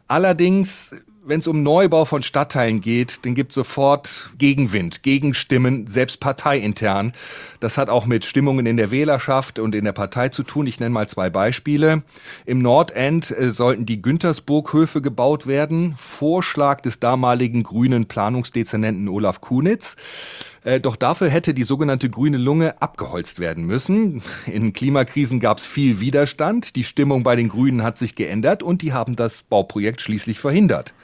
[0.08, 0.96] Allerdings
[1.30, 7.14] wenn es um Neubau von Stadtteilen geht, dann gibt sofort Gegenwind, Gegenstimmen, selbst parteiintern.
[7.60, 10.66] Das hat auch mit Stimmungen in der Wählerschaft und in der Partei zu tun.
[10.66, 12.02] Ich nenne mal zwei Beispiele.
[12.48, 15.94] Im Nordend äh, sollten die Güntersburghöfe gebaut werden.
[16.00, 19.98] Vorschlag des damaligen grünen Planungsdezernenten Olaf Kunitz.
[20.64, 24.24] Äh, doch dafür hätte die sogenannte grüne Lunge abgeholzt werden müssen.
[24.48, 26.76] In Klimakrisen gab es viel Widerstand.
[26.76, 30.96] Die Stimmung bei den Grünen hat sich geändert und die haben das Bauprojekt schließlich verhindert.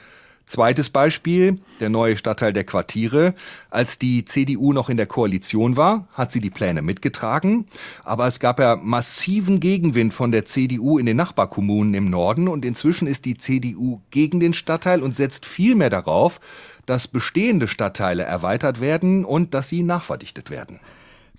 [0.46, 3.34] Zweites Beispiel, der neue Stadtteil der Quartiere.
[3.68, 7.66] Als die CDU noch in der Koalition war, hat sie die Pläne mitgetragen.
[8.04, 12.64] Aber es gab ja massiven Gegenwind von der CDU in den Nachbarkommunen im Norden und
[12.64, 16.40] inzwischen ist die CDU gegen den Stadtteil und setzt viel mehr darauf,
[16.86, 20.78] dass bestehende Stadtteile erweitert werden und dass sie nachverdichtet werden.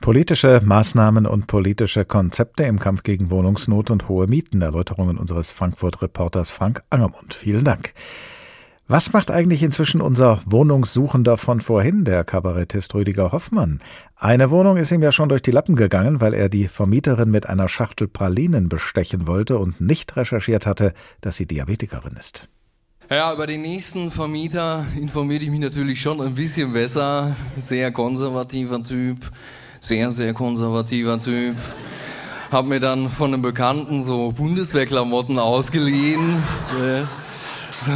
[0.02, 4.62] Politische Maßnahmen und politische Konzepte im Kampf gegen Wohnungsnot und hohe Mieten.
[4.62, 7.34] Erläuterungen unseres Frankfurt-Reporters Frank Angermund.
[7.34, 7.94] Vielen Dank.
[8.90, 13.80] Was macht eigentlich inzwischen unser Wohnungssuchender von vorhin, der Kabarettist Rüdiger Hoffmann?
[14.16, 17.50] Eine Wohnung ist ihm ja schon durch die Lappen gegangen, weil er die Vermieterin mit
[17.50, 22.48] einer Schachtel Pralinen bestechen wollte und nicht recherchiert hatte, dass sie Diabetikerin ist.
[23.10, 27.36] Ja, über den nächsten Vermieter informiere ich mich natürlich schon ein bisschen besser.
[27.58, 29.18] Sehr konservativer Typ,
[29.82, 31.58] sehr, sehr konservativer Typ.
[32.52, 36.42] Hab mir dann von einem Bekannten so Bundeswehrklamotten ausgeliehen.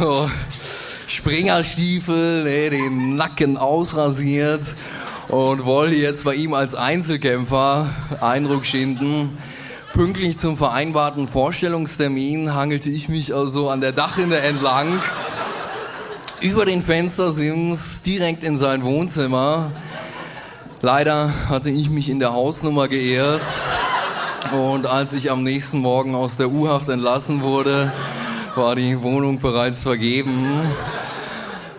[0.00, 0.30] So
[1.06, 4.62] Springerstiefel, ne, den Nacken ausrasiert
[5.28, 7.90] und wollte jetzt bei ihm als Einzelkämpfer
[8.22, 9.36] Eindruck schinden.
[9.92, 14.98] Pünktlich zum vereinbarten Vorstellungstermin hangelte ich mich also an der Dachrinne entlang,
[16.40, 19.72] über den Fenstersims direkt in sein Wohnzimmer.
[20.80, 23.42] Leider hatte ich mich in der Hausnummer geehrt
[24.52, 27.92] und als ich am nächsten Morgen aus der U-Haft entlassen wurde,
[28.54, 30.60] war die Wohnung bereits vergeben.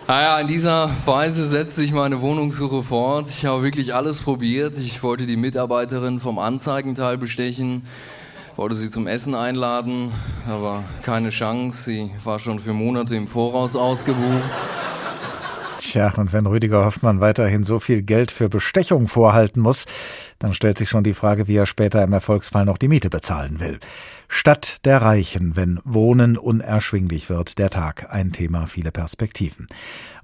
[0.06, 3.28] Naja, in dieser Weise setzt sich meine Wohnungssuche fort.
[3.28, 4.76] Ich habe wirklich alles probiert.
[4.76, 7.84] Ich wollte die Mitarbeiterin vom Anzeigenteil bestechen,
[8.56, 10.10] wollte sie zum Essen einladen,
[10.48, 11.90] aber keine Chance.
[11.90, 14.42] Sie war schon für Monate im Voraus ausgebucht.
[15.78, 19.86] Tja, und wenn Rüdiger Hoffmann weiterhin so viel Geld für Bestechung vorhalten muss,
[20.38, 23.60] dann stellt sich schon die Frage, wie er später im Erfolgsfall noch die Miete bezahlen
[23.60, 23.78] will.
[24.28, 29.66] Stadt der Reichen, wenn Wohnen unerschwinglich wird, der Tag, ein Thema, viele Perspektiven.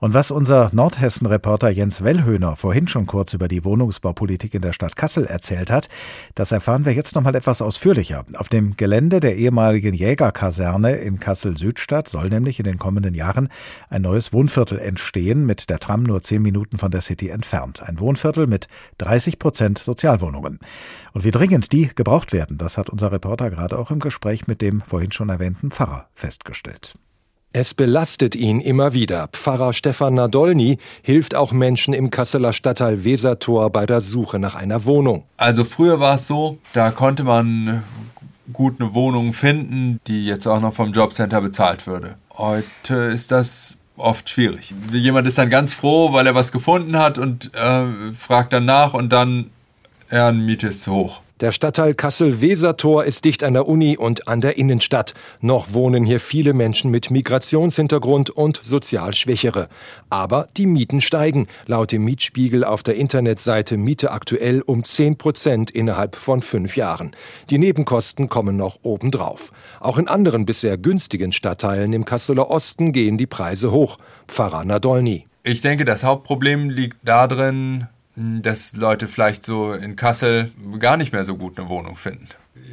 [0.00, 4.96] Und was unser Nordhessen-Reporter Jens Wellhöhner vorhin schon kurz über die Wohnungsbaupolitik in der Stadt
[4.96, 5.90] Kassel erzählt hat,
[6.34, 8.24] das erfahren wir jetzt noch mal etwas ausführlicher.
[8.38, 13.50] Auf dem Gelände der ehemaligen Jägerkaserne in Kassel-Südstadt soll nämlich in den kommenden Jahren
[13.90, 17.82] ein neues Wohnviertel entstehen, mit der Tram nur zehn Minuten von der City entfernt.
[17.82, 20.60] Ein Wohnviertel mit 30 Prozent Sozialwohnungen.
[21.12, 24.60] Und wie dringend die gebraucht werden, das hat unser Reporter gerade auch im Gespräch mit
[24.60, 26.94] dem vorhin schon erwähnten Pfarrer festgestellt.
[27.52, 29.28] Es belastet ihn immer wieder.
[29.32, 34.84] Pfarrer Stefan Nadolny hilft auch Menschen im Kasseler Stadtteil Wesertor bei der Suche nach einer
[34.84, 35.24] Wohnung.
[35.36, 37.82] Also früher war es so, da konnte man
[38.52, 42.14] gut eine Wohnung finden, die jetzt auch noch vom Jobcenter bezahlt würde.
[42.36, 44.72] Heute ist das oft schwierig.
[44.92, 48.94] Jemand ist dann ganz froh, weil er was gefunden hat und äh, fragt dann nach
[48.94, 49.50] und dann,
[50.10, 51.20] ja, eine Miete ist zu hoch.
[51.40, 55.14] Der Stadtteil Kassel-Wesertor ist dicht an der Uni und an der Innenstadt.
[55.40, 59.68] Noch wohnen hier viele Menschen mit Migrationshintergrund und sozial Schwächere.
[60.10, 61.46] Aber die Mieten steigen.
[61.64, 67.12] Laut dem Mietspiegel auf der Internetseite Miete aktuell um 10 Prozent innerhalb von fünf Jahren.
[67.48, 69.50] Die Nebenkosten kommen noch obendrauf.
[69.80, 73.96] Auch in anderen bisher günstigen Stadtteilen im Kasseler Osten gehen die Preise hoch.
[74.28, 75.26] Pfarrer Nadolny.
[75.42, 77.86] Ich denke, das Hauptproblem liegt darin,
[78.42, 82.28] dass Leute vielleicht so in Kassel gar nicht mehr so gut eine Wohnung finden.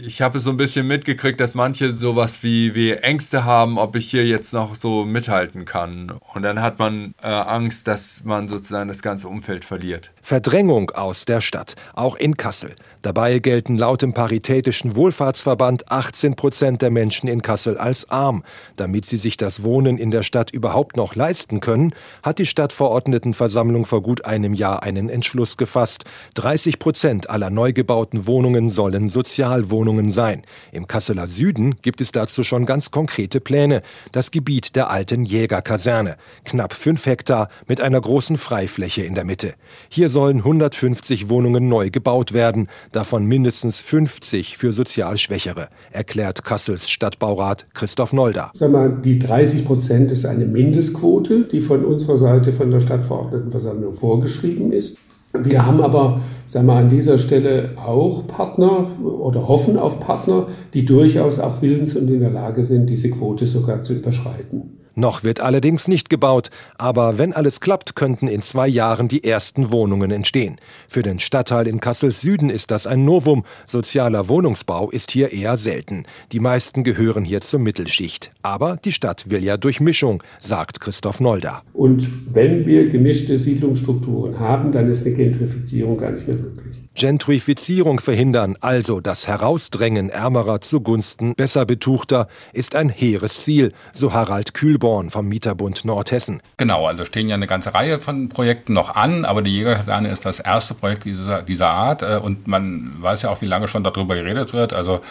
[0.05, 3.95] Ich habe es so ein bisschen mitgekriegt, dass manche sowas wie, wie Ängste haben, ob
[3.95, 6.11] ich hier jetzt noch so mithalten kann.
[6.33, 10.11] Und dann hat man äh, Angst, dass man sozusagen das ganze Umfeld verliert.
[10.21, 12.75] Verdrängung aus der Stadt, auch in Kassel.
[13.07, 18.43] Dabei gelten laut dem Paritätischen Wohlfahrtsverband 18 Prozent der Menschen in Kassel als arm.
[18.75, 23.85] Damit sie sich das Wohnen in der Stadt überhaupt noch leisten können, hat die Stadtverordnetenversammlung
[23.85, 26.03] vor gut einem Jahr einen Entschluss gefasst.
[26.33, 30.41] 30 Prozent aller neu gebauten Wohnungen sollen Sozialwohnungen sein.
[30.73, 33.83] Im Kasseler Süden gibt es dazu schon ganz konkrete Pläne.
[34.11, 36.17] Das Gebiet der alten Jägerkaserne.
[36.43, 39.53] Knapp fünf Hektar mit einer großen Freifläche in der Mitte.
[39.87, 46.89] Hier sollen 150 Wohnungen neu gebaut werden, davon mindestens 50 für sozial Schwächere, erklärt Kassels
[46.89, 48.49] Stadtbaurat Christoph Nolda.
[48.55, 53.93] Sag mal, die 30 Prozent ist eine Mindestquote, die von unserer Seite von der Stadtverordnetenversammlung
[53.93, 54.97] vorgeschrieben ist.
[55.33, 60.83] Wir haben aber sagen wir, an dieser Stelle auch Partner oder hoffen auf Partner, die
[60.85, 64.76] durchaus auch willens und in der Lage sind, diese Quote sogar zu überschreiten.
[64.97, 69.69] Noch wird allerdings nicht gebaut, aber wenn alles klappt, könnten in zwei Jahren die ersten
[69.69, 70.57] Wohnungen entstehen.
[70.89, 73.45] Für den Stadtteil in Kassels Süden ist das ein Novum.
[73.67, 76.05] Sozialer Wohnungsbau ist hier eher selten.
[76.31, 78.31] Die meisten gehören hier zur Mittelschicht.
[78.41, 81.61] Aber die Stadt will ja Durchmischung, sagt Christoph Nolda.
[81.73, 86.76] Und wenn wir gemischte Siedlungsstrukturen haben, dann ist eine Gentrifizierung gar nicht mehr möglich.
[86.97, 94.55] Gentrifizierung verhindern, also das Herausdrängen Ärmerer zugunsten besser Betuchter, ist ein hehres Ziel, so Harald
[94.55, 96.41] Kühlborn vom Mieterbund Nordhessen.
[96.57, 100.25] Genau, also stehen ja eine ganze Reihe von Projekten noch an, aber die Jägerkaserne ist
[100.25, 103.83] das erste Projekt dieser, dieser Art äh, und man weiß ja auch, wie lange schon
[103.83, 104.73] darüber geredet wird.
[104.73, 105.01] Also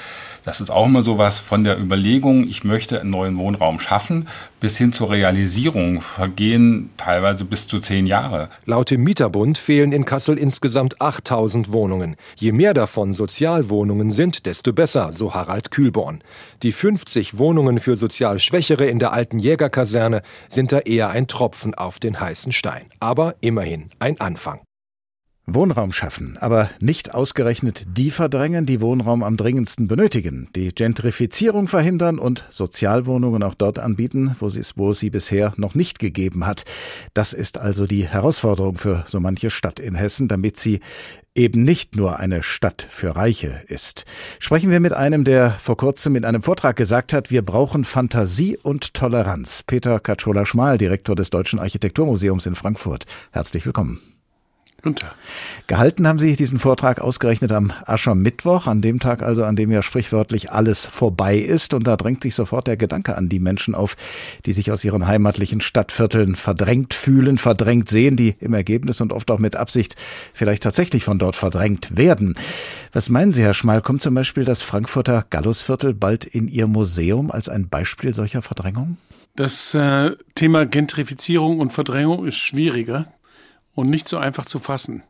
[0.47, 4.29] das ist auch immer so was von der Überlegung, ich möchte einen neuen Wohnraum schaffen,
[4.61, 8.49] bis hin zur Realisierung vergehen teilweise bis zu zehn Jahre.
[8.65, 12.15] Laut dem Mieterbund fehlen in Kassel insgesamt 8000 Wohnungen.
[12.37, 16.23] Je mehr davon Sozialwohnungen sind, desto besser, so Harald Kühlborn.
[16.63, 21.75] Die 50 Wohnungen für sozial Schwächere in der alten Jägerkaserne sind da eher ein Tropfen
[21.75, 22.87] auf den heißen Stein.
[23.01, 24.66] Aber immerhin ein Anfang.
[25.49, 32.19] Wohnraum schaffen, aber nicht ausgerechnet die verdrängen, die Wohnraum am dringendsten benötigen, die Gentrifizierung verhindern
[32.19, 36.65] und Sozialwohnungen auch dort anbieten, wo sie es, wo sie bisher noch nicht gegeben hat.
[37.15, 40.81] Das ist also die Herausforderung für so manche Stadt in Hessen, damit sie
[41.37, 44.05] eben nicht nur eine Stadt für Reiche ist.
[44.41, 48.57] Sprechen wir mit einem, der vor kurzem in einem Vortrag gesagt hat, wir brauchen Fantasie
[48.61, 49.63] und Toleranz.
[49.65, 53.05] Peter Katschola-Schmal, Direktor des Deutschen Architekturmuseums in Frankfurt.
[53.31, 54.16] Herzlich willkommen.
[54.83, 55.15] Guten Tag.
[55.67, 59.83] Gehalten haben Sie diesen Vortrag ausgerechnet am Aschermittwoch, an dem Tag also, an dem ja
[59.83, 61.75] sprichwörtlich alles vorbei ist.
[61.75, 63.97] Und da drängt sich sofort der Gedanke an die Menschen auf,
[64.45, 69.31] die sich aus ihren heimatlichen Stadtvierteln verdrängt fühlen, verdrängt sehen, die im Ergebnis und oft
[69.31, 69.97] auch mit Absicht
[70.35, 72.35] vielleicht tatsächlich von dort verdrängt werden.
[72.93, 77.31] Was meinen Sie, Herr Schmal, kommt zum Beispiel das Frankfurter Gallusviertel bald in Ihr Museum
[77.31, 78.99] als ein Beispiel solcher Verdrängung?
[79.35, 83.07] Das äh, Thema Gentrifizierung und Verdrängung ist schwieriger
[83.77, 85.05] und nicht so einfach zu fassen.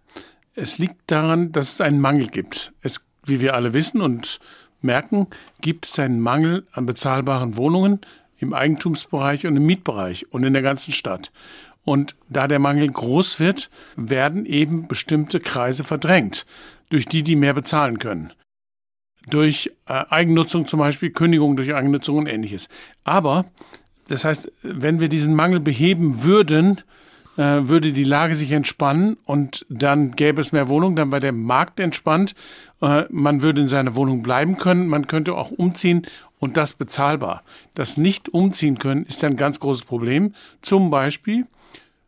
[0.54, 2.74] Es liegt daran, dass es einen Mangel gibt.
[2.82, 4.40] Es, wie wir alle wissen und
[4.82, 5.28] merken,
[5.62, 8.00] gibt es einen Mangel an bezahlbaren Wohnungen
[8.38, 11.32] im Eigentumsbereich und im Mietbereich und in der ganzen Stadt.
[11.84, 16.44] Und da der Mangel groß wird, werden eben bestimmte Kreise verdrängt,
[16.90, 18.32] durch die die mehr bezahlen können.
[19.28, 22.68] Durch äh, Eigennutzung zum Beispiel, Kündigung durch Eigennutzung und ähnliches.
[23.04, 23.46] Aber,
[24.08, 26.82] das heißt, wenn wir diesen Mangel beheben würden,
[27.36, 31.32] äh, würde die Lage sich entspannen und dann gäbe es mehr Wohnungen, dann wäre der
[31.32, 32.34] Markt entspannt,
[32.80, 36.06] äh, man würde in seiner Wohnung bleiben können, man könnte auch umziehen
[36.38, 37.42] und das bezahlbar.
[37.74, 41.46] Das nicht umziehen können ist ein ganz großes Problem, zum Beispiel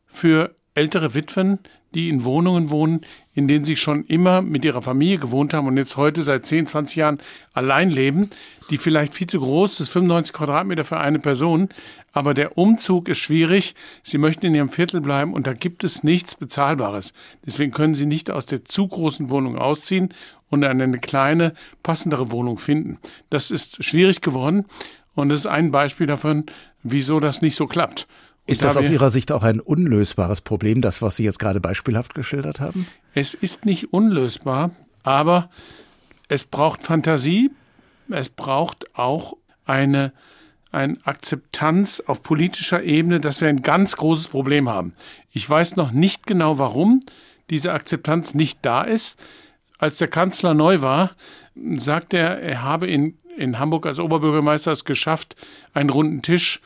[0.06, 1.58] für ältere Witwen,
[1.94, 3.00] die in Wohnungen wohnen,
[3.34, 6.66] in denen sie schon immer mit ihrer Familie gewohnt haben und jetzt heute seit 10,
[6.66, 7.18] 20 Jahren
[7.52, 8.30] allein leben,
[8.70, 11.68] die vielleicht viel zu groß ist, 95 Quadratmeter für eine Person,
[12.12, 13.74] aber der Umzug ist schwierig.
[14.02, 17.12] Sie möchten in ihrem Viertel bleiben und da gibt es nichts Bezahlbares.
[17.46, 20.12] Deswegen können sie nicht aus der zu großen Wohnung ausziehen
[20.50, 22.98] und eine kleine, passendere Wohnung finden.
[23.30, 24.66] Das ist schwierig geworden
[25.14, 26.44] und das ist ein Beispiel davon,
[26.82, 28.06] wieso das nicht so klappt.
[28.48, 32.14] Ist das aus Ihrer Sicht auch ein unlösbares Problem, das, was Sie jetzt gerade beispielhaft
[32.14, 32.86] geschildert haben?
[33.12, 34.70] Es ist nicht unlösbar,
[35.02, 35.50] aber
[36.28, 37.50] es braucht Fantasie,
[38.08, 40.14] es braucht auch eine,
[40.72, 44.94] eine Akzeptanz auf politischer Ebene, dass wir ein ganz großes Problem haben.
[45.30, 47.04] Ich weiß noch nicht genau, warum
[47.50, 49.18] diese Akzeptanz nicht da ist.
[49.78, 51.12] Als der Kanzler neu war,
[51.76, 55.36] sagt er, er habe in, in Hamburg als Oberbürgermeister es geschafft,
[55.74, 56.62] einen runden Tisch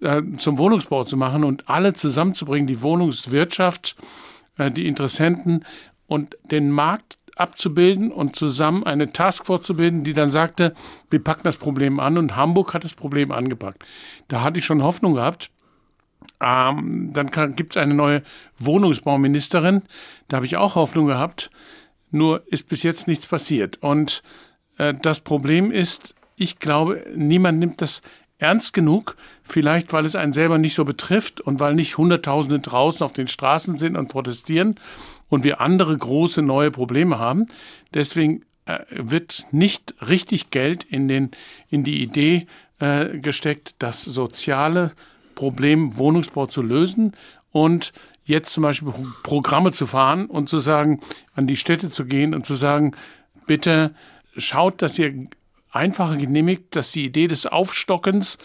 [0.00, 3.96] äh, zum Wohnungsbau zu machen und alle zusammenzubringen, die Wohnungswirtschaft,
[4.58, 5.64] äh, die Interessenten
[6.06, 10.74] und den Markt abzubilden und zusammen eine Taskforce zu bilden, die dann sagte,
[11.08, 13.82] wir packen das Problem an und Hamburg hat das Problem angepackt.
[14.28, 15.50] Da hatte ich schon Hoffnung gehabt.
[16.40, 18.22] Ähm, dann gibt es eine neue
[18.58, 19.82] Wohnungsbauministerin.
[20.28, 21.50] Da habe ich auch Hoffnung gehabt.
[22.10, 23.78] Nur ist bis jetzt nichts passiert.
[23.82, 24.22] Und
[24.76, 28.02] äh, das Problem ist, ich glaube, niemand nimmt das
[28.40, 33.04] ernst genug, vielleicht weil es einen selber nicht so betrifft und weil nicht Hunderttausende draußen
[33.04, 34.76] auf den Straßen sind und protestieren
[35.28, 37.46] und wir andere große neue Probleme haben.
[37.94, 41.30] Deswegen äh, wird nicht richtig Geld in, den,
[41.68, 42.46] in die Idee
[42.78, 44.92] äh, gesteckt, das soziale
[45.34, 47.14] Problem Wohnungsbau zu lösen
[47.52, 47.92] und
[48.24, 51.00] jetzt zum Beispiel Programme zu fahren und zu sagen,
[51.34, 52.92] an die Städte zu gehen und zu sagen,
[53.46, 53.94] bitte
[54.36, 55.26] schaut, dass ihr
[55.70, 58.38] einfacher genehmigt, dass die Idee des Aufstockens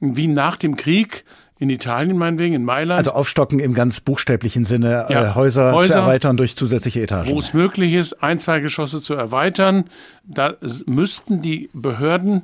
[0.00, 1.24] wie nach dem Krieg
[1.58, 2.98] in Italien meinetwegen, in Mailand.
[2.98, 7.30] Also aufstocken im ganz buchstäblichen Sinne, ja, äh, Häuser, Häuser, zu erweitern durch zusätzliche Etagen.
[7.30, 9.84] Wo es möglich ist, ein, zwei Geschosse zu erweitern.
[10.24, 10.56] Da
[10.86, 12.42] müssten die Behörden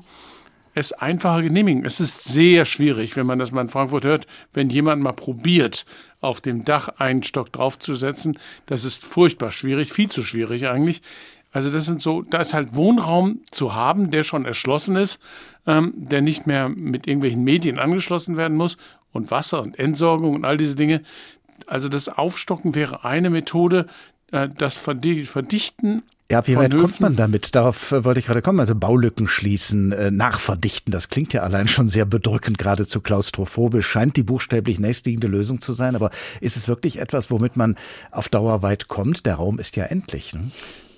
[0.75, 1.85] es einfacher genehmigen.
[1.85, 5.85] Es ist sehr schwierig, wenn man das mal in Frankfurt hört, wenn jemand mal probiert,
[6.21, 8.39] auf dem Dach einen Stock draufzusetzen.
[8.67, 11.03] Das ist furchtbar schwierig, viel zu schwierig eigentlich.
[11.51, 15.21] Also das sind so, da ist halt Wohnraum zu haben, der schon erschlossen ist,
[15.67, 18.77] ähm, der nicht mehr mit irgendwelchen Medien angeschlossen werden muss
[19.13, 21.03] und Wasser und Entsorgung und all diese Dinge.
[21.67, 23.87] Also das Aufstocken wäre eine Methode,
[24.31, 27.55] äh, das Verdichten ja, wie weit kommt man damit?
[27.55, 28.61] Darauf äh, wollte ich gerade kommen.
[28.61, 33.87] Also Baulücken schließen, äh, nachverdichten, das klingt ja allein schon sehr bedrückend, geradezu klaustrophobisch.
[33.87, 35.97] Scheint die buchstäblich nächstliegende Lösung zu sein.
[35.97, 36.11] Aber
[36.43, 37.77] ist es wirklich etwas, womit man
[38.11, 39.25] auf Dauer weit kommt?
[39.25, 40.35] Der Raum ist ja endlich.
[40.35, 40.51] Ne?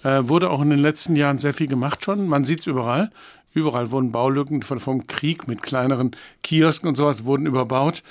[0.02, 2.26] Äh, wurde auch in den letzten Jahren sehr viel gemacht schon.
[2.26, 3.10] Man sieht es überall.
[3.52, 8.02] Überall wurden Baulücken von, vom Krieg mit kleineren Kiosken und sowas wurden überbaut,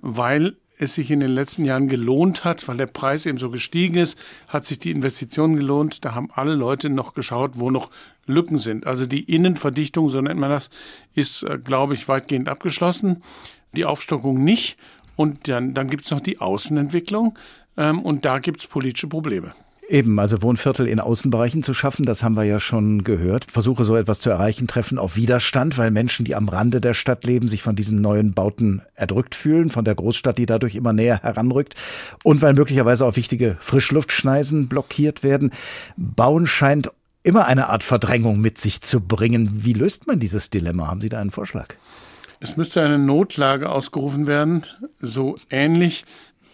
[0.00, 3.96] weil es sich in den letzten Jahren gelohnt hat, weil der Preis eben so gestiegen
[3.96, 4.18] ist,
[4.48, 6.04] hat sich die Investition gelohnt.
[6.04, 7.90] Da haben alle Leute noch geschaut, wo noch
[8.26, 8.86] Lücken sind.
[8.86, 10.70] Also die Innenverdichtung, so nennt man das,
[11.14, 13.22] ist, äh, glaube ich, weitgehend abgeschlossen.
[13.72, 14.76] Die Aufstockung nicht.
[15.16, 17.38] Und dann, dann gibt es noch die Außenentwicklung.
[17.76, 19.54] Ähm, und da gibt es politische Probleme.
[19.90, 23.50] Eben, also Wohnviertel in Außenbereichen zu schaffen, das haben wir ja schon gehört.
[23.50, 27.24] Versuche so etwas zu erreichen, treffen auf Widerstand, weil Menschen, die am Rande der Stadt
[27.24, 31.20] leben, sich von diesen neuen Bauten erdrückt fühlen, von der Großstadt, die dadurch immer näher
[31.24, 31.74] heranrückt
[32.22, 35.50] und weil möglicherweise auch wichtige Frischluftschneisen blockiert werden.
[35.96, 36.92] Bauen scheint
[37.24, 39.64] immer eine Art Verdrängung mit sich zu bringen.
[39.64, 40.86] Wie löst man dieses Dilemma?
[40.86, 41.74] Haben Sie da einen Vorschlag?
[42.38, 44.66] Es müsste eine Notlage ausgerufen werden,
[45.00, 46.04] so ähnlich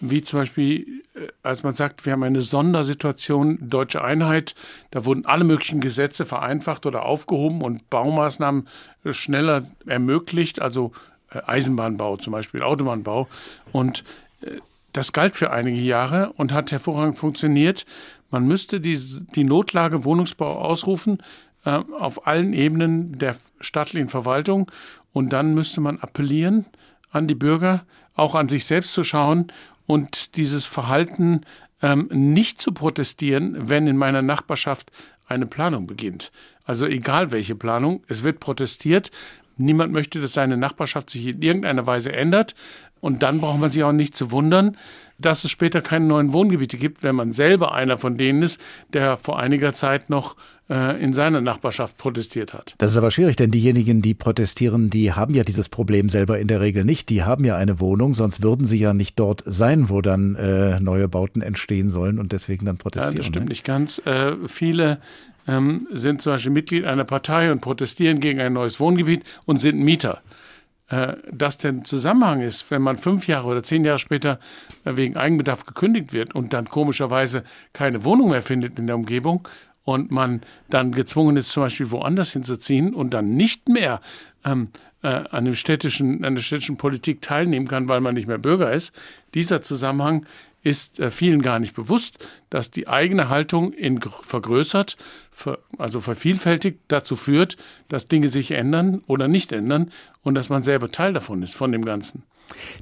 [0.00, 4.54] wie zum Beispiel, äh, als man sagt, wir haben eine Sondersituation, deutsche Einheit,
[4.90, 8.68] da wurden alle möglichen Gesetze vereinfacht oder aufgehoben und Baumaßnahmen
[9.10, 10.92] schneller ermöglicht, also
[11.30, 13.28] äh, Eisenbahnbau zum Beispiel, Autobahnbau.
[13.72, 14.04] Und
[14.42, 14.58] äh,
[14.92, 17.84] das galt für einige Jahre und hat hervorragend funktioniert.
[18.30, 18.98] Man müsste die,
[19.34, 21.22] die Notlage Wohnungsbau ausrufen
[21.64, 24.70] äh, auf allen Ebenen der staatlichen Verwaltung
[25.12, 26.66] und dann müsste man appellieren
[27.10, 27.84] an die Bürger,
[28.14, 29.52] auch an sich selbst zu schauen
[29.86, 31.42] und dieses Verhalten
[31.82, 34.90] ähm, nicht zu protestieren, wenn in meiner Nachbarschaft
[35.26, 36.32] eine Planung beginnt.
[36.64, 39.10] Also egal welche Planung, es wird protestiert.
[39.56, 42.54] Niemand möchte, dass seine Nachbarschaft sich in irgendeiner Weise ändert.
[43.00, 44.76] Und dann braucht man sich auch nicht zu wundern,
[45.18, 48.60] dass es später keine neuen Wohngebiete gibt, wenn man selber einer von denen ist,
[48.92, 50.36] der vor einiger Zeit noch
[50.68, 52.74] äh, in seiner Nachbarschaft protestiert hat.
[52.78, 56.48] Das ist aber schwierig, denn diejenigen, die protestieren, die haben ja dieses Problem selber in
[56.48, 57.08] der Regel nicht.
[57.08, 60.80] Die haben ja eine Wohnung, sonst würden sie ja nicht dort sein, wo dann äh,
[60.80, 63.14] neue Bauten entstehen sollen und deswegen dann protestieren.
[63.14, 63.50] Ja, das stimmt ne?
[63.50, 63.98] nicht ganz.
[64.04, 64.98] Äh, viele
[65.48, 69.78] ähm, sind zum Beispiel Mitglied einer Partei und protestieren gegen ein neues Wohngebiet und sind
[69.78, 70.20] Mieter
[70.88, 74.38] äh, dass der Zusammenhang ist, wenn man fünf Jahre oder zehn Jahre später
[74.84, 79.48] äh, wegen Eigenbedarf gekündigt wird und dann komischerweise keine Wohnung mehr findet in der Umgebung
[79.82, 84.00] und man dann gezwungen ist, zum Beispiel woanders hinzuziehen und dann nicht mehr
[84.44, 84.68] ähm,
[85.02, 88.72] äh, an, dem städtischen, an der städtischen Politik teilnehmen kann, weil man nicht mehr Bürger
[88.72, 88.92] ist.
[89.34, 90.26] Dieser Zusammenhang
[90.62, 94.98] ist äh, vielen gar nicht bewusst, dass die eigene Haltung in vergrößert, ver,
[95.78, 97.56] also vervielfältigt dazu führt,
[97.88, 101.72] dass Dinge sich ändern oder nicht ändern und dass man selber Teil davon ist, von
[101.72, 102.22] dem Ganzen.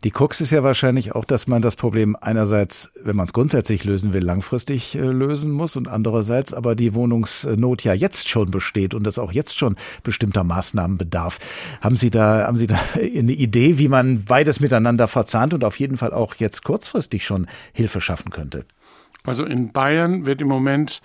[0.05, 3.85] Die Krux ist ja wahrscheinlich auch, dass man das Problem einerseits, wenn man es grundsätzlich
[3.85, 8.95] lösen will, langfristig äh, lösen muss und andererseits aber die Wohnungsnot ja jetzt schon besteht
[8.95, 11.39] und es auch jetzt schon bestimmter Maßnahmen bedarf.
[11.81, 15.79] Haben Sie da, haben Sie da eine Idee, wie man beides miteinander verzahnt und auf
[15.79, 18.65] jeden Fall auch jetzt kurzfristig schon Hilfe schaffen könnte?
[19.25, 21.01] Also in Bayern wird im Moment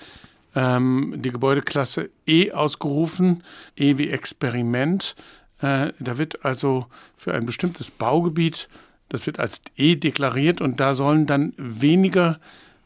[0.60, 3.44] ähm, die Gebäudeklasse E ausgerufen,
[3.78, 5.16] E wie Experiment.
[5.62, 8.68] Äh, da wird also für ein bestimmtes Baugebiet,
[9.08, 12.40] das wird als E deklariert und da sollen dann weniger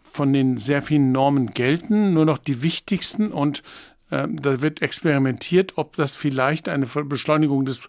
[0.04, 3.64] von den sehr vielen Normen gelten, nur noch die wichtigsten und
[4.12, 7.82] äh, da wird experimentiert, ob das vielleicht eine Beschleunigung des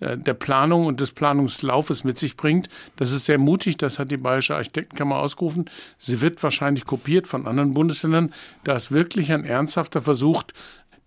[0.00, 2.68] der Planung und des Planungslaufes mit sich bringt.
[2.96, 5.68] Das ist sehr mutig, das hat die Bayerische Architektenkammer ausgerufen.
[5.98, 8.32] Sie wird wahrscheinlich kopiert von anderen Bundesländern.
[8.64, 10.42] Da ist wirklich ein ernsthafter Versuch,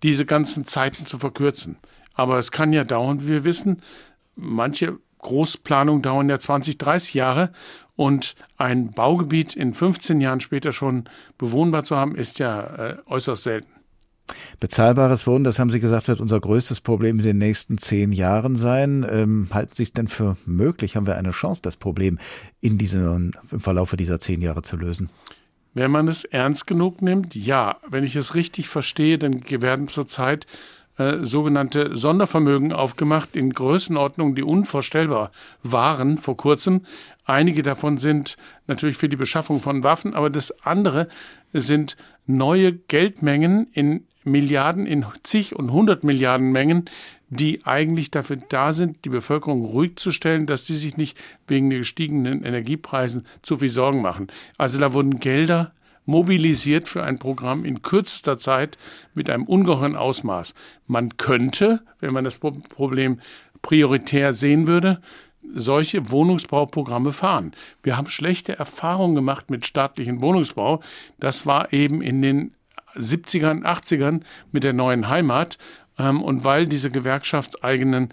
[0.04, 1.78] diese ganzen Zeiten zu verkürzen.
[2.14, 3.82] Aber es kann ja dauern, wie wir wissen.
[4.36, 7.52] Manche Großplanungen dauern ja 20, 30 Jahre
[7.96, 11.06] und ein Baugebiet in 15 Jahren später schon
[11.38, 13.72] bewohnbar zu haben, ist ja äh, äußerst selten.
[14.60, 18.56] Bezahlbares Wohnen, das haben Sie gesagt, wird unser größtes Problem in den nächsten zehn Jahren
[18.56, 19.06] sein.
[19.10, 20.96] Ähm, halten Sie es denn für möglich?
[20.96, 22.20] Haben wir eine Chance, das Problem
[22.62, 25.10] in diesem, im Verlaufe dieser zehn Jahre zu lösen?
[25.74, 27.78] Wenn man es ernst genug nimmt, ja.
[27.90, 30.46] Wenn ich es richtig verstehe, dann werden zurzeit
[30.98, 35.32] äh, sogenannte Sondervermögen aufgemacht in Größenordnungen, die unvorstellbar
[35.64, 36.82] waren vor kurzem.
[37.26, 41.08] Einige davon sind natürlich für die Beschaffung von Waffen, aber das andere
[41.52, 41.98] sind
[42.28, 46.86] neue Geldmengen in Milliarden, in zig und hundert Milliarden Mengen,
[47.30, 51.18] die eigentlich dafür da sind, die Bevölkerung ruhig zu stellen, dass sie sich nicht
[51.48, 54.28] wegen der gestiegenen Energiepreisen zu viel Sorgen machen.
[54.58, 55.74] Also da wurden Gelder
[56.06, 58.78] mobilisiert für ein Programm in kürzester Zeit
[59.14, 60.54] mit einem ungeheuren Ausmaß.
[60.86, 63.20] Man könnte, wenn man das Problem
[63.62, 65.02] prioritär sehen würde,
[65.56, 67.54] solche Wohnungsbauprogramme fahren.
[67.82, 70.82] Wir haben schlechte Erfahrungen gemacht mit staatlichem Wohnungsbau.
[71.20, 72.54] Das war eben in den
[72.96, 74.22] 70ern, 80ern
[74.52, 75.58] mit der neuen Heimat.
[75.98, 78.10] Ähm, und weil dieser gewerkschaftseigenen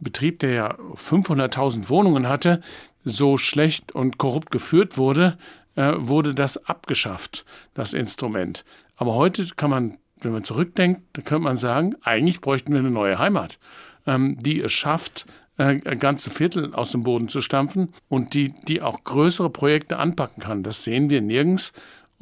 [0.00, 2.60] Betrieb, der ja 500.000 Wohnungen hatte,
[3.04, 5.38] so schlecht und korrupt geführt wurde,
[5.74, 8.64] äh, wurde das abgeschafft, das Instrument.
[8.96, 12.90] Aber heute kann man, wenn man zurückdenkt, da könnte man sagen, eigentlich bräuchten wir eine
[12.90, 13.58] neue Heimat,
[14.06, 15.26] ähm, die es schafft,
[15.58, 20.42] äh, ganze Viertel aus dem Boden zu stampfen und die, die auch größere Projekte anpacken
[20.42, 20.62] kann.
[20.62, 21.72] Das sehen wir nirgends.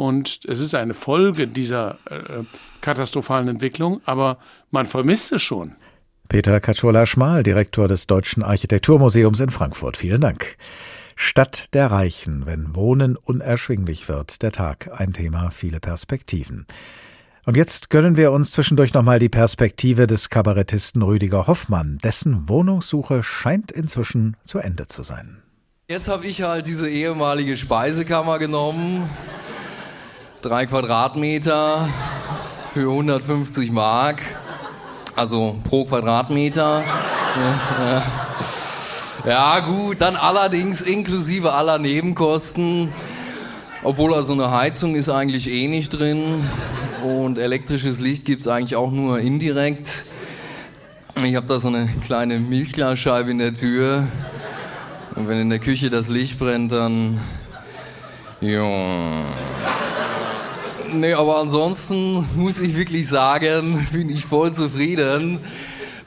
[0.01, 2.43] Und es ist eine Folge dieser äh,
[2.81, 4.39] katastrophalen Entwicklung, aber
[4.71, 5.73] man vermisst es schon.
[6.27, 9.99] Peter Katschola-Schmal, Direktor des Deutschen Architekturmuseums in Frankfurt.
[9.99, 10.57] Vielen Dank.
[11.17, 14.41] Stadt der Reichen, wenn Wohnen unerschwinglich wird.
[14.41, 16.65] Der Tag, ein Thema, viele Perspektiven.
[17.45, 21.99] Und jetzt gönnen wir uns zwischendurch nochmal die Perspektive des Kabarettisten Rüdiger Hoffmann.
[22.03, 25.43] Dessen Wohnungssuche scheint inzwischen zu Ende zu sein.
[25.91, 29.07] Jetzt habe ich halt diese ehemalige Speisekammer genommen
[30.43, 31.89] drei Quadratmeter
[32.73, 34.23] für 150 Mark,
[35.17, 36.83] also pro Quadratmeter.
[39.27, 42.91] Ja, gut, dann allerdings inklusive aller Nebenkosten.
[43.83, 46.45] Obwohl also eine Heizung ist eigentlich eh nicht drin
[47.03, 50.05] und elektrisches Licht gibt es eigentlich auch nur indirekt.
[51.23, 54.07] Ich habe da so eine kleine Milchglasscheibe in der Tür
[55.17, 57.21] und wenn in der Küche das Licht brennt, dann
[58.41, 59.25] ja.
[60.93, 65.39] Nee, aber ansonsten muss ich wirklich sagen, bin ich voll zufrieden.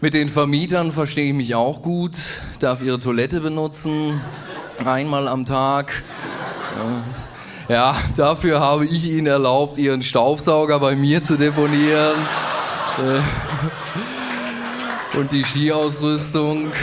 [0.01, 2.17] Mit den Vermietern verstehe ich mich auch gut,
[2.59, 4.19] darf ihre Toilette benutzen,
[4.83, 6.03] einmal am Tag.
[7.69, 12.15] Ja, dafür habe ich ihnen erlaubt, ihren Staubsauger bei mir zu deponieren.
[15.17, 16.73] Und die Skiausrüstung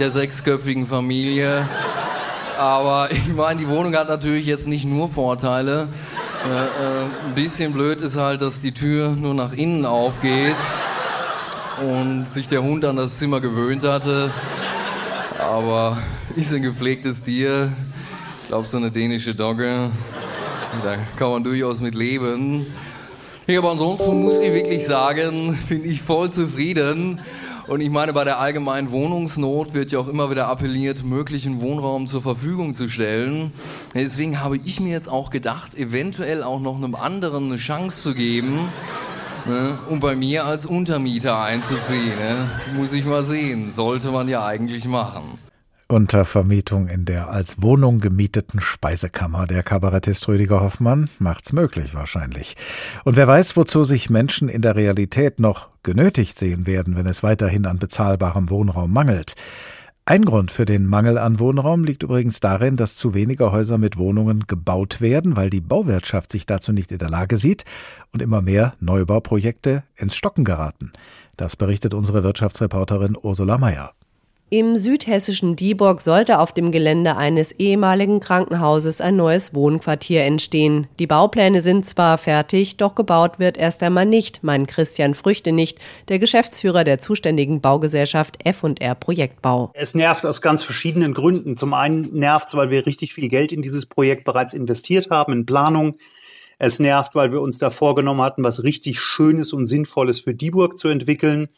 [0.00, 1.68] der sechsköpfigen Familie.
[2.58, 5.88] Aber ich meine, die Wohnung hat natürlich jetzt nicht nur Vorteile.
[6.46, 10.54] Äh, äh, ein bisschen blöd ist halt, dass die Tür nur nach innen aufgeht
[11.80, 14.30] und sich der Hund an das Zimmer gewöhnt hatte.
[15.40, 15.98] Aber
[16.36, 17.72] ist ein gepflegtes Tier.
[18.42, 19.90] Ich glaube, so eine dänische Dogge.
[20.84, 22.66] Da kann man durchaus mit leben.
[23.48, 27.20] Ja, aber ansonsten muss ich wirklich sagen, bin ich voll zufrieden.
[27.68, 32.06] Und ich meine, bei der allgemeinen Wohnungsnot wird ja auch immer wieder appelliert, möglichen Wohnraum
[32.06, 33.52] zur Verfügung zu stellen.
[33.92, 38.14] Deswegen habe ich mir jetzt auch gedacht, eventuell auch noch einem anderen eine Chance zu
[38.14, 38.68] geben,
[39.46, 42.16] ne, um bei mir als Untermieter einzuziehen.
[42.16, 42.48] Ne?
[42.76, 43.72] Muss ich mal sehen.
[43.72, 45.36] Sollte man ja eigentlich machen.
[45.88, 49.46] Untervermietung in der als Wohnung gemieteten Speisekammer.
[49.46, 52.56] Der Kabarettist Rüdiger Hoffmann macht's möglich wahrscheinlich.
[53.04, 57.22] Und wer weiß, wozu sich Menschen in der Realität noch genötigt sehen werden, wenn es
[57.22, 59.34] weiterhin an bezahlbarem Wohnraum mangelt.
[60.08, 63.96] Ein Grund für den Mangel an Wohnraum liegt übrigens darin, dass zu wenige Häuser mit
[63.96, 67.64] Wohnungen gebaut werden, weil die Bauwirtschaft sich dazu nicht in der Lage sieht
[68.12, 70.92] und immer mehr Neubauprojekte ins Stocken geraten.
[71.36, 73.92] Das berichtet unsere Wirtschaftsreporterin Ursula Mayer.
[74.48, 80.86] Im südhessischen Dieburg sollte auf dem Gelände eines ehemaligen Krankenhauses ein neues Wohnquartier entstehen.
[81.00, 85.80] Die Baupläne sind zwar fertig, doch gebaut wird erst einmal nicht, meint Christian Früchte nicht,
[86.06, 89.72] der Geschäftsführer der zuständigen Baugesellschaft F&R Projektbau.
[89.74, 91.56] Es nervt aus ganz verschiedenen Gründen.
[91.56, 95.32] Zum einen nervt es, weil wir richtig viel Geld in dieses Projekt bereits investiert haben,
[95.32, 95.96] in Planung.
[96.60, 100.78] Es nervt, weil wir uns da vorgenommen hatten, was richtig Schönes und Sinnvolles für Dieburg
[100.78, 101.48] zu entwickeln.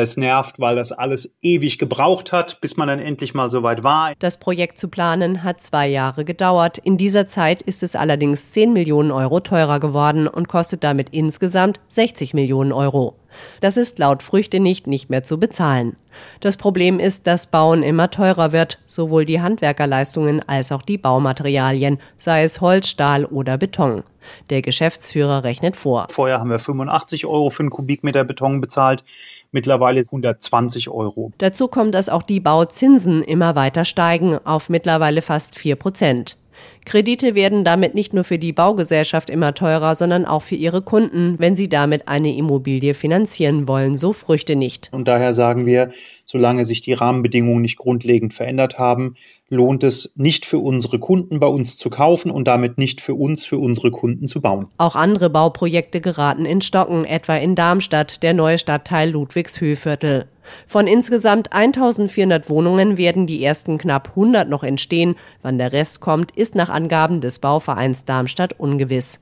[0.00, 4.12] Es nervt, weil das alles ewig gebraucht hat, bis man dann endlich mal soweit war.
[4.20, 6.78] Das Projekt zu planen hat zwei Jahre gedauert.
[6.78, 11.80] In dieser Zeit ist es allerdings 10 Millionen Euro teurer geworden und kostet damit insgesamt
[11.88, 13.16] 60 Millionen Euro.
[13.60, 15.96] Das ist laut Früchte nicht nicht mehr zu bezahlen.
[16.40, 21.98] Das Problem ist, dass Bauen immer teurer wird, sowohl die Handwerkerleistungen als auch die Baumaterialien,
[22.16, 24.02] sei es Holz, Stahl oder Beton.
[24.50, 26.06] Der Geschäftsführer rechnet vor.
[26.10, 29.04] Vorher haben wir 85 Euro für einen Kubikmeter Beton bezahlt
[29.52, 31.32] mittlerweile 120 Euro.
[31.38, 36.36] Dazu kommt, dass auch die Bauzinsen immer weiter steigen auf mittlerweile fast 4 Prozent.
[36.84, 41.36] Kredite werden damit nicht nur für die Baugesellschaft immer teurer, sondern auch für ihre Kunden,
[41.38, 44.88] wenn sie damit eine Immobilie finanzieren wollen, so Früchte nicht.
[44.90, 45.90] Und daher sagen wir,
[46.24, 49.16] solange sich die Rahmenbedingungen nicht grundlegend verändert haben,
[49.50, 53.44] lohnt es nicht für unsere Kunden bei uns zu kaufen und damit nicht für uns,
[53.44, 54.66] für unsere Kunden zu bauen.
[54.76, 60.26] Auch andere Bauprojekte geraten in Stocken, etwa in Darmstadt, der neue Stadtteil Ludwigshöhviertel.
[60.66, 65.16] Von insgesamt 1400 Wohnungen werden die ersten knapp 100 noch entstehen.
[65.42, 69.20] Wann der Rest kommt, ist nach Angaben des Bauvereins Darmstadt ungewiss.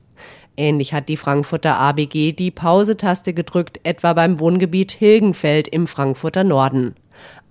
[0.59, 6.95] Ähnlich hat die Frankfurter ABG die Pausetaste gedrückt, etwa beim Wohngebiet Hilgenfeld im Frankfurter Norden.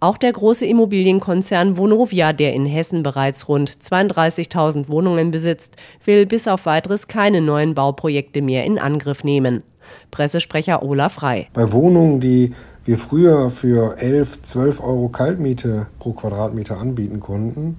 [0.07, 6.46] Auch der große Immobilienkonzern Vonovia, der in Hessen bereits rund 32.000 Wohnungen besitzt, will bis
[6.46, 9.64] auf weiteres keine neuen Bauprojekte mehr in Angriff nehmen.
[10.12, 11.48] Pressesprecher Olaf Frei.
[11.54, 12.54] Bei Wohnungen, die
[12.84, 17.78] wir früher für 11, 12 Euro Kaltmiete pro Quadratmeter anbieten konnten,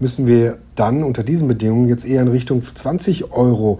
[0.00, 3.78] müssen wir dann unter diesen Bedingungen jetzt eher in Richtung 20 Euro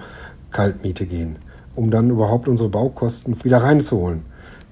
[0.53, 1.35] Kaltmiete gehen,
[1.75, 4.23] um dann überhaupt unsere Baukosten wieder reinzuholen.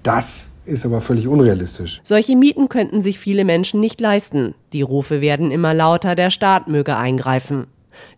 [0.05, 2.01] Das ist aber völlig unrealistisch.
[2.05, 4.55] Solche Mieten könnten sich viele Menschen nicht leisten.
[4.73, 7.67] Die Rufe werden immer lauter, der Staat möge eingreifen.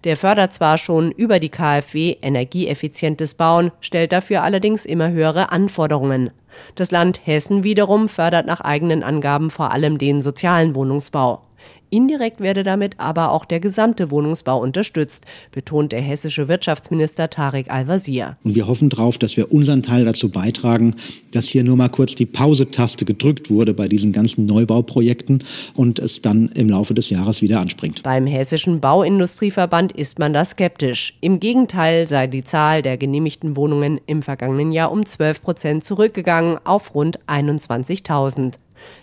[0.04, 6.30] Der fördert zwar schon über die KfW energieeffizientes Bauen, stellt dafür allerdings immer höhere Anforderungen.
[6.74, 11.42] Das Land Hessen wiederum fördert nach eigenen Angaben vor allem den sozialen Wohnungsbau.
[11.90, 18.36] Indirekt werde damit aber auch der gesamte Wohnungsbau unterstützt, betont der hessische Wirtschaftsminister Tarek Al-Wazir.
[18.44, 20.94] Und wir hoffen darauf, dass wir unseren Teil dazu beitragen,
[21.32, 26.22] dass hier nur mal kurz die Pause-Taste gedrückt wurde bei diesen ganzen Neubauprojekten und es
[26.22, 28.02] dann im Laufe des Jahres wieder anspringt.
[28.02, 31.16] Beim hessischen Bauindustrieverband ist man da skeptisch.
[31.20, 36.58] Im Gegenteil sei die Zahl der genehmigten Wohnungen im vergangenen Jahr um 12 Prozent zurückgegangen
[36.64, 38.54] auf rund 21.000.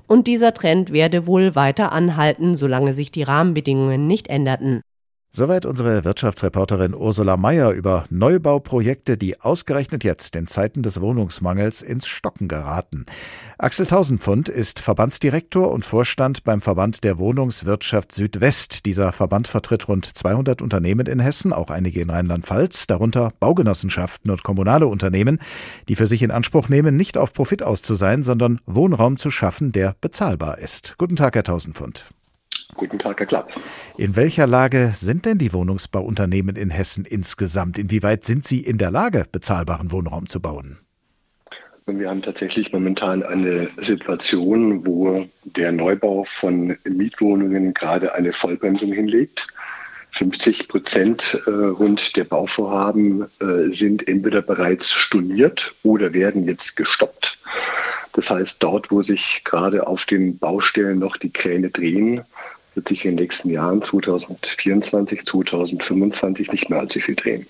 [0.07, 4.81] Und dieser Trend werde wohl weiter anhalten, solange sich die Rahmenbedingungen nicht änderten.
[5.37, 12.07] Soweit unsere Wirtschaftsreporterin Ursula Mayer über Neubauprojekte, die ausgerechnet jetzt in Zeiten des Wohnungsmangels ins
[12.07, 13.05] Stocken geraten.
[13.57, 18.85] Axel Tausendpfund ist Verbandsdirektor und Vorstand beim Verband der Wohnungswirtschaft Südwest.
[18.85, 24.43] Dieser Verband vertritt rund 200 Unternehmen in Hessen, auch einige in Rheinland-Pfalz, darunter Baugenossenschaften und
[24.43, 25.39] kommunale Unternehmen,
[25.89, 29.29] die für sich in Anspruch nehmen, nicht auf Profit aus zu sein, sondern Wohnraum zu
[29.31, 30.95] schaffen, der bezahlbar ist.
[30.97, 32.05] Guten Tag, Herr Tausendpfund.
[32.75, 33.53] Guten Tag, Herr Klapp.
[33.97, 37.77] In welcher Lage sind denn die Wohnungsbauunternehmen in Hessen insgesamt?
[37.77, 40.79] Inwieweit sind sie in der Lage, bezahlbaren Wohnraum zu bauen?
[41.87, 49.47] Wir haben tatsächlich momentan eine Situation, wo der Neubau von Mietwohnungen gerade eine Vollbremsung hinlegt.
[50.11, 57.37] 50 Prozent äh, rund der Bauvorhaben äh, sind entweder bereits storniert oder werden jetzt gestoppt.
[58.13, 62.21] Das heißt, dort, wo sich gerade auf den Baustellen noch die Kräne drehen,
[62.75, 67.47] wird sich in den nächsten Jahren 2024, 2025 nicht mehr allzu viel drehen.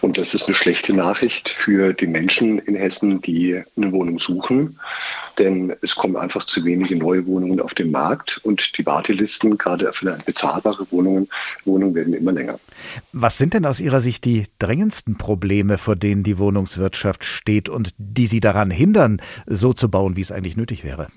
[0.00, 4.78] Und das ist eine schlechte Nachricht für die Menschen in Hessen, die eine Wohnung suchen.
[5.38, 9.92] Denn es kommen einfach zu wenige neue Wohnungen auf den Markt und die Wartelisten, gerade
[9.92, 11.28] für bezahlbare Wohnungen,
[11.64, 12.58] Wohnungen werden immer länger.
[13.12, 17.94] Was sind denn aus Ihrer Sicht die drängendsten Probleme, vor denen die Wohnungswirtschaft steht und
[17.98, 21.08] die Sie daran hindern, so zu bauen, wie es eigentlich nötig wäre?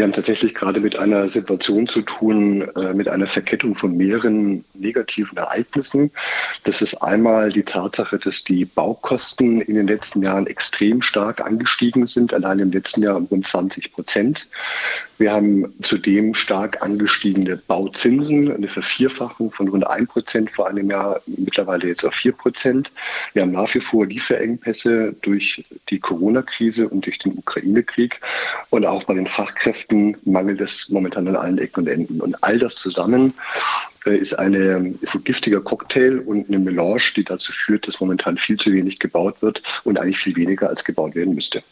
[0.00, 4.64] Wir haben tatsächlich gerade mit einer Situation zu tun, äh, mit einer Verkettung von mehreren
[4.72, 6.10] negativen Ereignissen.
[6.64, 12.06] Das ist einmal die Tatsache, dass die Baukosten in den letzten Jahren extrem stark angestiegen
[12.06, 14.48] sind, allein im letzten Jahr um rund 20 Prozent.
[15.18, 21.20] Wir haben zudem stark angestiegene Bauzinsen, eine Vervierfachung von rund 1 Prozent vor einem Jahr,
[21.26, 22.90] mittlerweile jetzt auf 4 Prozent.
[23.34, 28.18] Wir haben nach wie vor Lieferengpässe durch die Corona-Krise und durch den Ukraine-Krieg
[28.70, 29.89] und auch bei den Fachkräften
[30.24, 32.20] mangelt es momentan an allen Ecken und Enden.
[32.20, 33.34] Und all das zusammen
[34.06, 38.36] äh, ist, eine, ist ein giftiger Cocktail und eine Melange, die dazu führt, dass momentan
[38.36, 41.62] viel zu wenig gebaut wird und eigentlich viel weniger als gebaut werden müsste.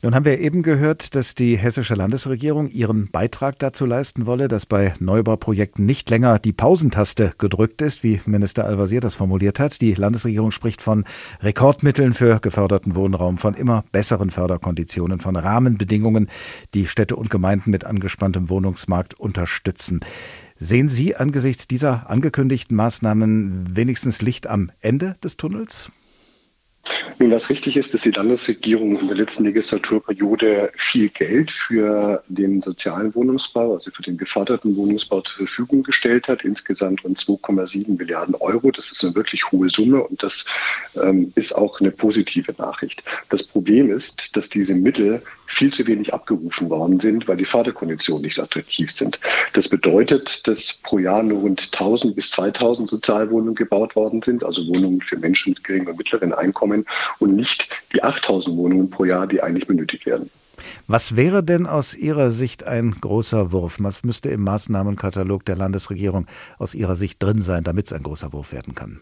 [0.00, 4.64] Nun haben wir eben gehört, dass die hessische Landesregierung ihren Beitrag dazu leisten wolle, dass
[4.64, 9.80] bei Neubauprojekten nicht länger die Pausentaste gedrückt ist, wie Minister Al-Wazir das formuliert hat.
[9.80, 11.04] Die Landesregierung spricht von
[11.40, 16.30] Rekordmitteln für geförderten Wohnraum, von immer besseren Förderkonditionen, von Rahmenbedingungen,
[16.74, 19.98] die Städte und Gemeinden mit angespanntem Wohnungsmarkt unterstützen.
[20.54, 25.90] Sehen Sie angesichts dieser angekündigten Maßnahmen wenigstens Licht am Ende des Tunnels?
[27.18, 32.60] Nun, was richtig ist, dass die Landesregierung in der letzten Legislaturperiode viel Geld für den
[32.60, 36.44] sozialen Wohnungsbau, also für den geförderten Wohnungsbau zur Verfügung gestellt hat.
[36.44, 38.70] Insgesamt rund 2,7 Milliarden Euro.
[38.70, 40.46] Das ist eine wirklich hohe Summe und das
[41.02, 43.02] ähm, ist auch eine positive Nachricht.
[43.28, 48.22] Das Problem ist, dass diese Mittel viel zu wenig abgerufen worden sind, weil die Förderkonditionen
[48.22, 49.18] nicht attraktiv sind.
[49.54, 54.66] Das bedeutet, dass pro Jahr nur rund 1000 bis 2000 Sozialwohnungen gebaut worden sind, also
[54.68, 56.84] Wohnungen für Menschen mit geringem und mittleren Einkommen
[57.18, 60.30] und nicht die 8000 Wohnungen pro Jahr, die eigentlich benötigt werden.
[60.86, 63.78] Was wäre denn aus Ihrer Sicht ein großer Wurf?
[63.80, 66.26] Was müsste im Maßnahmenkatalog der Landesregierung
[66.58, 69.00] aus Ihrer Sicht drin sein, damit es ein großer Wurf werden kann?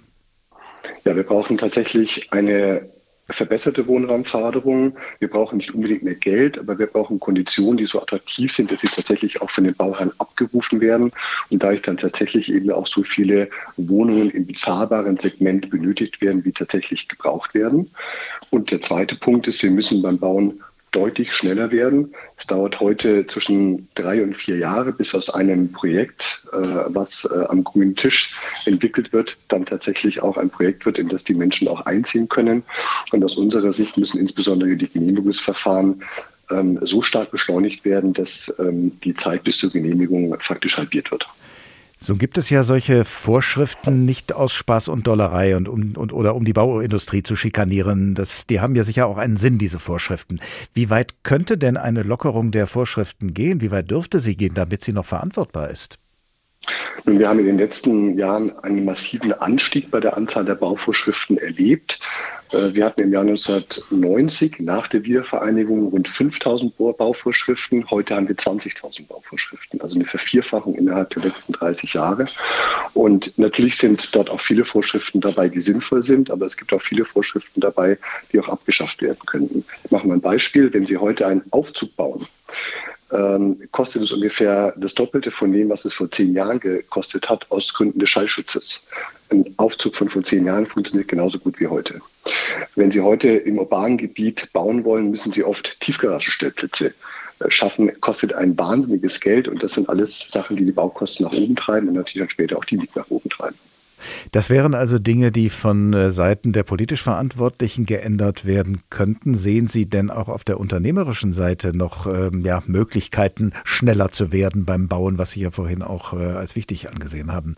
[1.04, 2.88] Ja, wir brauchen tatsächlich eine
[3.28, 4.96] verbesserte Wohnraumförderung.
[5.18, 8.80] Wir brauchen nicht unbedingt mehr Geld, aber wir brauchen Konditionen, die so attraktiv sind, dass
[8.80, 11.10] sie tatsächlich auch von den Bauherren abgerufen werden.
[11.50, 16.44] Und da ich dann tatsächlich eben auch so viele Wohnungen im bezahlbaren Segment benötigt werden,
[16.44, 17.90] wie tatsächlich gebraucht werden.
[18.50, 20.62] Und der zweite Punkt ist, wir müssen beim Bauen
[20.96, 22.14] deutlich schneller werden.
[22.38, 27.44] Es dauert heute zwischen drei und vier Jahre, bis aus einem Projekt, äh, was äh,
[27.48, 28.34] am grünen Tisch
[28.64, 32.62] entwickelt wird, dann tatsächlich auch ein Projekt wird, in das die Menschen auch einziehen können.
[33.12, 36.02] Und aus unserer Sicht müssen insbesondere die Genehmigungsverfahren
[36.50, 41.26] ähm, so stark beschleunigt werden, dass ähm, die Zeit bis zur Genehmigung faktisch halbiert wird.
[41.98, 46.34] So gibt es ja solche Vorschriften nicht aus Spaß und Dollerei und um und, oder
[46.34, 48.14] um die Bauindustrie zu schikanieren.
[48.14, 50.38] Das, die haben ja sicher auch einen Sinn, diese Vorschriften.
[50.74, 53.62] Wie weit könnte denn eine Lockerung der Vorschriften gehen?
[53.62, 55.98] Wie weit dürfte sie gehen, damit sie noch verantwortbar ist?
[57.04, 61.38] Nun, wir haben in den letzten Jahren einen massiven Anstieg bei der Anzahl der Bauvorschriften
[61.38, 62.00] erlebt.
[62.52, 67.90] Äh, wir hatten im Jahr 1990 nach der Wiedervereinigung rund 5000 Bauvorschriften.
[67.90, 72.26] Heute haben wir 20.000 Bauvorschriften, also eine Vervierfachung innerhalb der letzten 30 Jahre.
[72.94, 76.82] Und natürlich sind dort auch viele Vorschriften dabei, die sinnvoll sind, aber es gibt auch
[76.82, 77.98] viele Vorschriften dabei,
[78.32, 79.64] die auch abgeschafft werden könnten.
[79.84, 80.72] Ich mache mal ein Beispiel.
[80.72, 82.26] Wenn Sie heute einen Aufzug bauen,
[83.12, 87.50] ähm, kostet es ungefähr das Doppelte von dem, was es vor zehn Jahren gekostet hat,
[87.50, 88.84] aus Gründen des Schallschutzes.
[89.30, 92.00] Ein Aufzug von vor zehn Jahren funktioniert genauso gut wie heute.
[92.74, 96.94] Wenn Sie heute im urbanen Gebiet bauen wollen, müssen Sie oft Tiefgaragenstellplätze
[97.40, 101.32] äh, schaffen, kostet ein wahnsinniges Geld und das sind alles Sachen, die die Baukosten nach
[101.32, 103.56] oben treiben und natürlich dann später auch die Mieten nach oben treiben.
[104.32, 109.34] Das wären also Dinge, die von äh, Seiten der politisch Verantwortlichen geändert werden könnten.
[109.34, 114.64] Sehen Sie denn auch auf der unternehmerischen Seite noch ähm, ja, Möglichkeiten, schneller zu werden
[114.64, 117.56] beim Bauen, was Sie ja vorhin auch äh, als wichtig angesehen haben?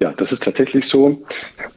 [0.00, 1.24] Ja, das ist tatsächlich so.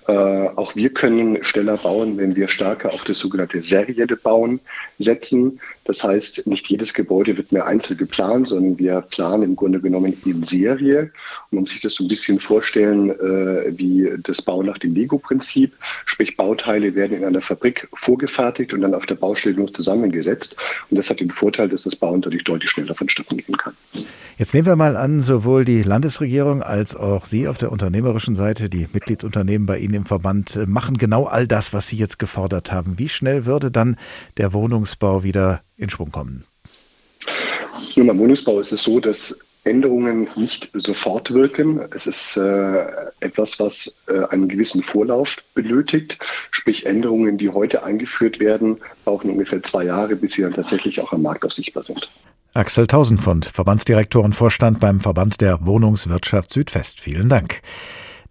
[0.08, 4.60] Äh, auch wir können schneller bauen, wenn wir stärker auf das sogenannte serielle Bauen
[4.98, 5.62] setzen.
[5.90, 10.16] Das heißt, nicht jedes Gebäude wird mehr einzeln geplant, sondern wir planen im Grunde genommen
[10.24, 11.02] in Serie.
[11.02, 11.12] Und
[11.50, 15.74] man muss sich das so ein bisschen vorstellen äh, wie das Bauen nach dem Lego-Prinzip.
[16.06, 20.58] Sprich, Bauteile werden in einer Fabrik vorgefertigt und dann auf der Baustelle nur zusammengesetzt.
[20.92, 23.74] Und das hat den Vorteil, dass das Bauen dadurch deutlich schneller vonstatten gehen kann.
[24.38, 28.70] Jetzt nehmen wir mal an, sowohl die Landesregierung als auch Sie auf der unternehmerischen Seite,
[28.70, 32.72] die Mitgliedsunternehmen bei Ihnen im Verband, äh, machen genau all das, was Sie jetzt gefordert
[32.72, 33.00] haben.
[33.00, 33.96] Wie schnell würde dann
[34.38, 36.46] der Wohnungsbau wieder in Schwung kommen?
[37.96, 41.82] Nun, beim Wohnungsbau ist es so, dass Änderungen nicht sofort wirken.
[41.94, 42.86] Es ist äh,
[43.20, 46.18] etwas, was äh, einen gewissen Vorlauf benötigt.
[46.52, 51.12] Sprich, Änderungen, die heute eingeführt werden, brauchen ungefähr zwei Jahre, bis sie dann tatsächlich auch
[51.12, 52.10] am Markt auch sichtbar sind.
[52.54, 57.00] Axel Tausendpfund, Verbandsdirektor und Vorstand beim Verband der Wohnungswirtschaft Südwest.
[57.00, 57.62] Vielen Dank.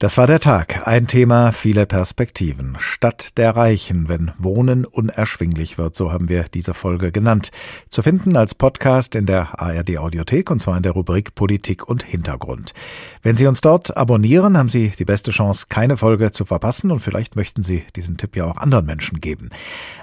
[0.00, 0.86] Das war der Tag.
[0.86, 2.76] Ein Thema, viele Perspektiven.
[2.78, 7.50] Stadt der Reichen, wenn Wohnen unerschwinglich wird, so haben wir diese Folge genannt.
[7.88, 12.04] Zu finden als Podcast in der ARD Audiothek und zwar in der Rubrik Politik und
[12.04, 12.74] Hintergrund.
[13.22, 17.00] Wenn Sie uns dort abonnieren, haben Sie die beste Chance, keine Folge zu verpassen und
[17.00, 19.48] vielleicht möchten Sie diesen Tipp ja auch anderen Menschen geben.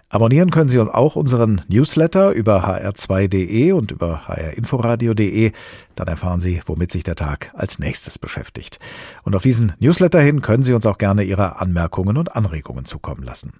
[0.10, 5.52] Abonnieren können Sie auch unseren Newsletter über hr2.de und über hrinforadio.de.
[5.96, 8.80] Dann erfahren Sie, womit sich der Tag als nächstes beschäftigt.
[9.24, 13.22] Und auf diesen Newsletter hin können Sie uns auch gerne Ihre Anmerkungen und Anregungen zukommen
[13.22, 13.54] lassen.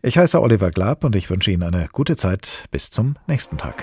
[0.00, 3.82] Ich heiße Oliver Glab und ich wünsche Ihnen eine gute Zeit bis zum nächsten Tag.